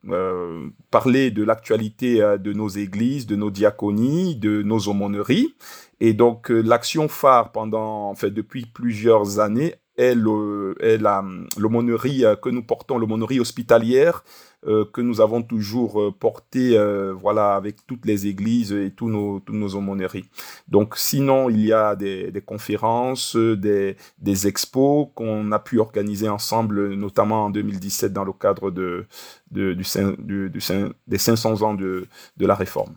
euh, 0.09 0.69
parler 0.91 1.31
de 1.31 1.43
l'actualité 1.43 2.19
de 2.39 2.53
nos 2.53 2.69
églises, 2.69 3.25
de 3.25 3.35
nos 3.35 3.49
diaconies, 3.49 4.35
de 4.35 4.61
nos 4.61 4.87
aumôneries. 4.87 5.55
Et 5.99 6.13
donc 6.13 6.49
l'action 6.49 7.07
phare 7.07 7.51
pendant, 7.51 8.09
en 8.09 8.15
depuis 8.31 8.65
plusieurs 8.65 9.39
années 9.39 9.75
est 9.97 10.15
l'aumônerie 10.15 12.23
que 12.41 12.49
nous 12.49 12.63
portons, 12.63 12.97
l'aumônerie 12.97 13.41
hospitalière 13.41 14.23
euh, 14.67 14.85
que 14.91 14.99
nous 14.99 15.21
avons 15.21 15.41
toujours 15.41 16.01
euh, 16.01 16.11
porté 16.11 16.77
euh, 16.77 17.13
voilà, 17.13 17.55
avec 17.55 17.85
toutes 17.87 18.05
les 18.05 18.27
églises 18.27 18.73
et 18.73 18.91
tous 18.91 19.09
nos, 19.09 19.39
toutes 19.39 19.55
nos 19.55 19.73
aumôneries. 19.75 20.25
Donc 20.67 20.97
sinon, 20.97 21.49
il 21.49 21.65
y 21.65 21.71
a 21.71 21.95
des, 21.95 22.29
des 22.31 22.41
conférences, 22.41 23.37
des, 23.37 23.95
des 24.17 24.47
expos 24.47 25.07
qu'on 25.15 25.51
a 25.53 25.59
pu 25.59 25.79
organiser 25.79 26.27
ensemble, 26.27 26.93
notamment 26.95 27.45
en 27.45 27.49
2017 27.49 28.11
dans 28.11 28.25
le 28.25 28.33
cadre 28.33 28.69
de, 28.69 29.05
de 29.51 29.73
du, 29.73 29.83
du, 30.19 30.49
du, 30.49 30.61
des 31.07 31.17
500 31.17 31.61
ans 31.61 31.73
de, 31.73 32.07
de 32.37 32.45
la 32.45 32.55
réforme. 32.55 32.95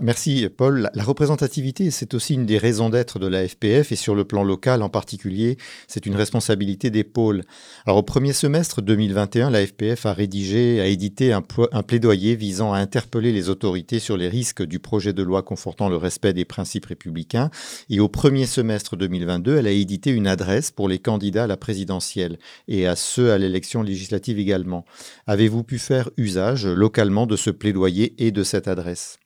Merci 0.00 0.48
Paul. 0.56 0.90
La 0.94 1.02
représentativité, 1.02 1.90
c'est 1.90 2.14
aussi 2.14 2.34
une 2.34 2.46
des 2.46 2.56
raisons 2.56 2.88
d'être 2.88 3.18
de 3.18 3.26
la 3.26 3.48
FPF 3.48 3.90
et 3.90 3.96
sur 3.96 4.14
le 4.14 4.24
plan 4.24 4.44
local 4.44 4.80
en 4.80 4.88
particulier, 4.88 5.56
c'est 5.88 6.06
une 6.06 6.14
responsabilité 6.14 6.90
des 6.90 7.02
pôles. 7.02 7.42
Alors 7.84 7.98
au 7.98 8.02
premier 8.04 8.32
semestre 8.32 8.80
2021, 8.80 9.50
la 9.50 9.66
FPF 9.66 10.06
a 10.06 10.12
rédigé, 10.12 10.80
a 10.80 10.86
édité 10.86 11.32
un, 11.32 11.42
plaidoyer 11.42 12.36
visant 12.36 12.72
à 12.72 12.78
interpeller 12.78 13.32
les 13.32 13.48
autorités 13.48 13.98
sur 13.98 14.16
les 14.16 14.28
risques 14.28 14.62
du 14.62 14.78
projet 14.78 15.12
de 15.12 15.24
loi 15.24 15.42
confortant 15.42 15.88
le 15.88 15.96
respect 15.96 16.32
des 16.32 16.44
principes 16.44 16.86
républicains. 16.86 17.50
Et 17.90 17.98
au 17.98 18.08
premier 18.08 18.46
semestre 18.46 18.94
2022, 18.94 19.56
elle 19.56 19.66
a 19.66 19.72
édité 19.72 20.10
une 20.10 20.28
adresse 20.28 20.70
pour 20.70 20.88
les 20.88 21.00
candidats 21.00 21.44
à 21.44 21.48
la 21.48 21.56
présidentielle 21.56 22.38
et 22.68 22.86
à 22.86 22.94
ceux 22.94 23.32
à 23.32 23.38
l'élection 23.38 23.82
législative 23.82 24.38
également. 24.38 24.84
Avez-vous 25.26 25.64
pu 25.64 25.80
faire 25.80 26.08
usage 26.16 26.66
localement 26.66 27.26
de 27.26 27.34
ce 27.34 27.50
plaidoyer 27.50 28.14
et 28.24 28.30
de 28.30 28.44
cette 28.44 28.68
adresse? 28.68 29.18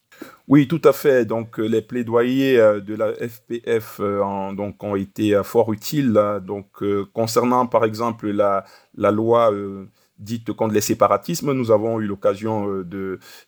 Oui, 0.49 0.67
tout 0.67 0.81
à 0.85 0.95
fait. 0.95 1.27
Donc, 1.27 1.61
euh, 1.61 1.67
les 1.67 1.83
plaidoyers 1.83 2.59
euh, 2.59 2.81
de 2.81 2.95
la 2.95 3.13
FPF 3.13 3.99
euh, 4.01 4.53
donc, 4.55 4.83
ont 4.83 4.97
été 4.97 5.39
fort 5.45 5.73
utiles. 5.75 6.19
Donc, 6.43 6.83
concernant, 7.13 7.67
par 7.67 7.85
exemple, 7.85 8.31
la, 8.31 8.65
la 8.97 9.11
loi 9.11 9.53
dite 10.19 10.53
contre 10.53 10.75
les 10.75 10.81
séparatismes, 10.81 11.53
nous 11.53 11.71
avons 11.71 12.01
eu 12.01 12.07
l'occasion 12.07 12.85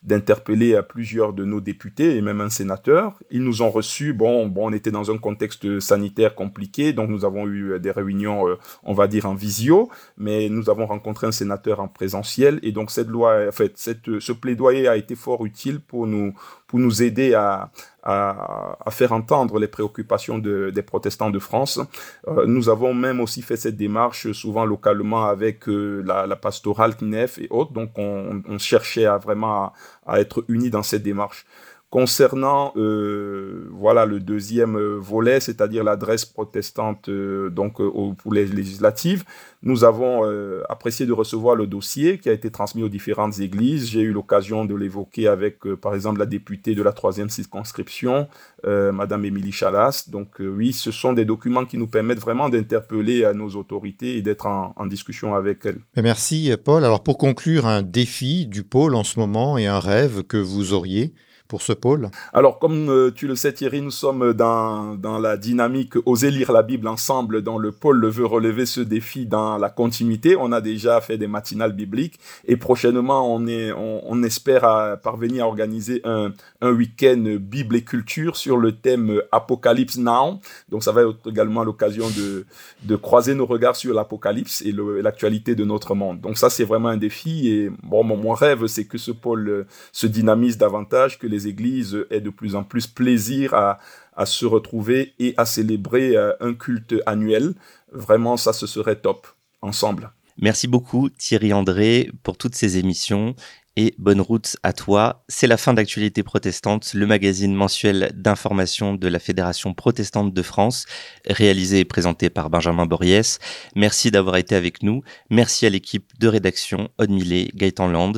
d'interpeller 0.03 0.79
plusieurs 0.87 1.33
de 1.33 1.43
nos 1.43 1.59
députés 1.59 2.15
et 2.15 2.21
même 2.21 2.39
un 2.39 2.49
sénateur. 2.49 3.19
Ils 3.29 3.43
nous 3.43 3.61
ont 3.61 3.69
reçus. 3.69 4.13
Bon, 4.13 4.47
bon, 4.47 4.69
on 4.69 4.73
était 4.73 4.91
dans 4.91 5.11
un 5.11 5.17
contexte 5.17 5.81
sanitaire 5.81 6.33
compliqué, 6.33 6.93
donc 6.93 7.09
nous 7.09 7.25
avons 7.25 7.45
eu 7.45 7.77
des 7.79 7.91
réunions, 7.91 8.45
on 8.83 8.93
va 8.93 9.07
dire 9.07 9.25
en 9.25 9.35
visio, 9.35 9.89
mais 10.17 10.47
nous 10.47 10.69
avons 10.69 10.85
rencontré 10.85 11.27
un 11.27 11.33
sénateur 11.33 11.81
en 11.81 11.89
présentiel 11.89 12.59
et 12.63 12.71
donc 12.71 12.89
cette 12.89 13.09
loi, 13.09 13.47
en 13.49 13.51
fait, 13.51 13.73
cette, 13.75 14.19
ce 14.19 14.31
plaidoyer 14.31 14.87
a 14.87 14.95
été 14.95 15.15
fort 15.15 15.45
utile 15.45 15.81
pour 15.81 16.07
nous 16.07 16.33
pour 16.71 16.79
nous 16.79 17.03
aider 17.03 17.33
à, 17.33 17.69
à, 18.01 18.77
à, 18.85 18.91
faire 18.91 19.11
entendre 19.11 19.59
les 19.59 19.67
préoccupations 19.67 20.39
de, 20.39 20.69
des 20.69 20.81
protestants 20.81 21.29
de 21.29 21.37
France. 21.37 21.81
Euh, 22.29 22.45
nous 22.47 22.69
avons 22.69 22.93
même 22.93 23.19
aussi 23.19 23.41
fait 23.41 23.57
cette 23.57 23.75
démarche 23.75 24.31
souvent 24.31 24.63
localement 24.65 25.25
avec 25.25 25.67
euh, 25.67 26.01
la, 26.05 26.25
la, 26.25 26.37
pastorale 26.37 26.95
CNEF 26.95 27.39
et 27.39 27.47
autres, 27.49 27.73
donc 27.73 27.91
on, 27.97 28.41
on 28.47 28.57
cherchait 28.57 29.05
à 29.05 29.17
vraiment 29.17 29.65
à, 29.65 29.73
à, 30.13 30.21
être 30.21 30.45
unis 30.47 30.69
dans 30.69 30.81
cette 30.81 31.03
démarche. 31.03 31.45
Concernant 31.91 32.71
euh, 32.77 33.67
voilà 33.69 34.05
le 34.05 34.21
deuxième 34.21 34.77
euh, 34.77 34.95
volet, 34.97 35.41
c'est-à-dire 35.41 35.83
l'adresse 35.83 36.23
protestante 36.23 37.09
euh, 37.09 37.49
donc 37.49 37.81
au, 37.81 38.13
pour 38.13 38.33
les 38.33 38.45
législatives, 38.45 39.25
nous 39.61 39.83
avons 39.83 40.23
apprécié 40.69 41.05
de 41.05 41.13
recevoir 41.13 41.55
le 41.55 41.67
dossier 41.67 42.17
qui 42.17 42.29
a 42.29 42.31
été 42.31 42.49
transmis 42.49 42.81
aux 42.81 42.89
différentes 42.89 43.39
églises. 43.39 43.89
J'ai 43.89 44.01
eu 44.01 44.11
l'occasion 44.11 44.65
de 44.65 44.73
l'évoquer 44.73 45.27
avec 45.27 45.59
par 45.75 45.93
exemple 45.93 46.17
la 46.17 46.25
députée 46.25 46.73
de 46.73 46.81
la 46.81 46.93
troisième 46.93 47.29
circonscription, 47.29 48.27
Madame 48.65 49.23
Émilie 49.23 49.51
Chalas. 49.51 50.05
Donc 50.07 50.37
oui, 50.39 50.73
ce 50.73 50.89
sont 50.89 51.13
des 51.13 51.25
documents 51.25 51.65
qui 51.65 51.77
nous 51.77 51.85
permettent 51.85 52.21
vraiment 52.21 52.49
d'interpeller 52.49 53.31
nos 53.35 53.49
autorités 53.49 54.17
et 54.17 54.23
d'être 54.23 54.47
en, 54.47 54.73
en, 54.77 54.87
discussion 54.87 55.35
avec 55.35 55.63
elles. 55.63 55.81
Merci 55.95 56.51
Paul. 56.65 56.83
Alors 56.83 57.03
pour 57.03 57.19
conclure, 57.19 57.67
un 57.67 57.83
défi 57.83 58.47
du 58.47 58.63
pôle 58.63 58.95
en 58.95 59.03
ce 59.03 59.19
moment 59.19 59.59
et 59.59 59.67
un 59.67 59.79
rêve 59.79 60.23
que 60.23 60.37
vous 60.37 60.73
auriez 60.73 61.13
pour 61.51 61.61
ce 61.61 61.73
pôle 61.73 62.09
Alors, 62.31 62.59
comme 62.59 62.89
euh, 62.89 63.11
tu 63.11 63.27
le 63.27 63.35
sais, 63.35 63.51
Thierry, 63.51 63.81
nous 63.81 63.91
sommes 63.91 64.31
dans, 64.31 64.95
dans 64.95 65.19
la 65.19 65.35
dynamique 65.35 65.95
Oser 66.05 66.31
lire 66.31 66.53
la 66.53 66.63
Bible 66.63 66.87
ensemble, 66.87 67.41
dont 67.41 67.57
le 67.57 67.73
pôle 67.73 68.07
veut 68.07 68.25
relever 68.25 68.65
ce 68.65 68.79
défi 68.79 69.25
dans 69.25 69.57
la 69.57 69.69
continuité. 69.69 70.37
On 70.37 70.53
a 70.53 70.61
déjà 70.61 71.01
fait 71.01 71.17
des 71.17 71.27
matinales 71.27 71.73
bibliques 71.73 72.21
et 72.47 72.55
prochainement, 72.55 73.35
on, 73.35 73.47
est, 73.47 73.73
on, 73.73 74.23
espère 74.23 74.63
à 74.63 74.95
parvenir 74.95 75.43
à 75.43 75.47
organiser 75.47 75.99
un, 76.05 76.31
un 76.61 76.71
week-end 76.71 77.21
Bible 77.41 77.75
et 77.75 77.83
culture 77.83 78.37
sur 78.37 78.55
le 78.55 78.71
thème 78.71 79.21
Apocalypse 79.33 79.97
Now. 79.97 80.39
Donc, 80.69 80.85
ça 80.85 80.93
va 80.93 81.01
être 81.01 81.29
également 81.29 81.65
l'occasion 81.65 82.07
de, 82.11 82.45
de 82.83 82.95
croiser 82.95 83.35
nos 83.35 83.45
regards 83.45 83.75
sur 83.75 83.93
l'Apocalypse 83.93 84.61
et 84.61 84.73
l'actualité 85.01 85.55
de 85.55 85.65
notre 85.65 85.95
monde. 85.95 86.21
Donc, 86.21 86.37
ça, 86.37 86.49
c'est 86.49 86.63
vraiment 86.63 86.87
un 86.87 86.97
défi. 86.97 87.49
Et 87.49 87.69
bon, 87.83 88.05
mon, 88.05 88.31
rêve, 88.31 88.67
c'est 88.67 88.85
que 88.85 88.97
ce 88.97 89.11
pôle 89.11 89.65
se 89.91 90.07
dynamise 90.07 90.57
davantage, 90.57 91.19
que 91.19 91.27
les 91.27 91.40
églises 91.47 92.05
aient 92.09 92.21
de 92.21 92.29
plus 92.29 92.55
en 92.55 92.63
plus 92.63 92.87
plaisir 92.87 93.53
à, 93.53 93.79
se 94.25 94.45
retrouver 94.45 95.13
et 95.17 95.33
à 95.37 95.45
célébrer 95.45 96.15
euh, 96.15 96.33
un 96.41 96.53
culte 96.53 96.93
annuel. 97.07 97.55
Vraiment, 97.91 98.37
ça, 98.37 98.53
ce 98.53 98.67
serait 98.67 98.97
top, 98.97 99.27
ensemble. 99.61 100.11
Merci 100.37 100.67
beaucoup 100.67 101.09
Thierry 101.09 101.53
André 101.53 102.11
pour 102.23 102.37
toutes 102.37 102.55
ces 102.55 102.77
émissions 102.77 103.35
et 103.77 103.95
bonne 103.97 104.19
route 104.19 104.57
à 104.63 104.73
toi. 104.73 105.23
C'est 105.27 105.47
la 105.47 105.57
fin 105.57 105.73
d'Actualité 105.73 106.23
protestante, 106.23 106.93
le 106.93 107.07
magazine 107.07 107.53
mensuel 107.53 108.11
d'information 108.15 108.93
de 108.93 109.07
la 109.07 109.19
Fédération 109.19 109.73
protestante 109.73 110.33
de 110.33 110.41
France, 110.41 110.85
réalisé 111.25 111.79
et 111.79 111.85
présenté 111.85 112.29
par 112.29 112.49
Benjamin 112.49 112.85
Boriès. 112.85 113.39
Merci 113.75 114.11
d'avoir 114.11 114.35
été 114.37 114.55
avec 114.55 114.83
nous. 114.83 115.03
Merci 115.29 115.65
à 115.65 115.69
l'équipe 115.69 116.11
de 116.19 116.27
rédaction, 116.27 116.89
Aude 116.97 117.11
Millet, 117.11 117.49
Gaëtan 117.55 117.87
Land. 117.87 118.13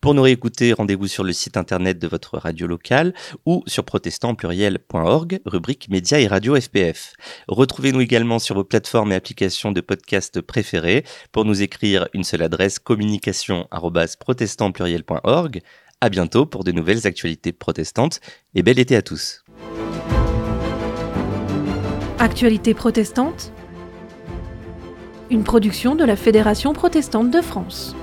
Pour 0.00 0.14
nous 0.14 0.22
réécouter, 0.22 0.72
rendez-vous 0.72 1.08
sur 1.08 1.24
le 1.24 1.32
site 1.32 1.56
internet 1.56 1.98
de 1.98 2.06
votre 2.06 2.38
radio 2.38 2.66
locale 2.66 3.14
ou 3.44 3.62
sur 3.66 3.84
protestantpluriel.org, 3.84 5.40
rubrique 5.46 5.88
médias 5.88 6.18
et 6.18 6.26
radio 6.26 6.60
FPF. 6.60 7.14
Retrouvez-nous 7.48 8.02
également 8.02 8.38
sur 8.38 8.54
vos 8.54 8.64
plateformes 8.64 9.12
et 9.12 9.16
applications 9.16 9.72
de 9.72 9.80
podcast 9.80 10.40
préférées. 10.40 11.04
Pour 11.32 11.44
nous 11.44 11.62
écrire, 11.62 12.08
une 12.14 12.22
seule 12.24 12.42
adresse 12.42 12.78
communication@protestantpluriel.org. 12.78 15.62
À 16.00 16.08
bientôt 16.10 16.46
pour 16.46 16.62
de 16.62 16.70
nouvelles 16.72 17.06
actualités 17.06 17.52
protestantes 17.52 18.20
et 18.54 18.62
bel 18.62 18.78
été 18.78 18.96
à 18.96 19.02
tous. 19.02 19.44
Actualité 22.18 22.74
protestante 22.74 23.50
Une 25.30 25.42
production 25.42 25.94
de 25.94 26.04
la 26.04 26.16
Fédération 26.16 26.74
protestante 26.74 27.30
de 27.30 27.40
France. 27.40 27.96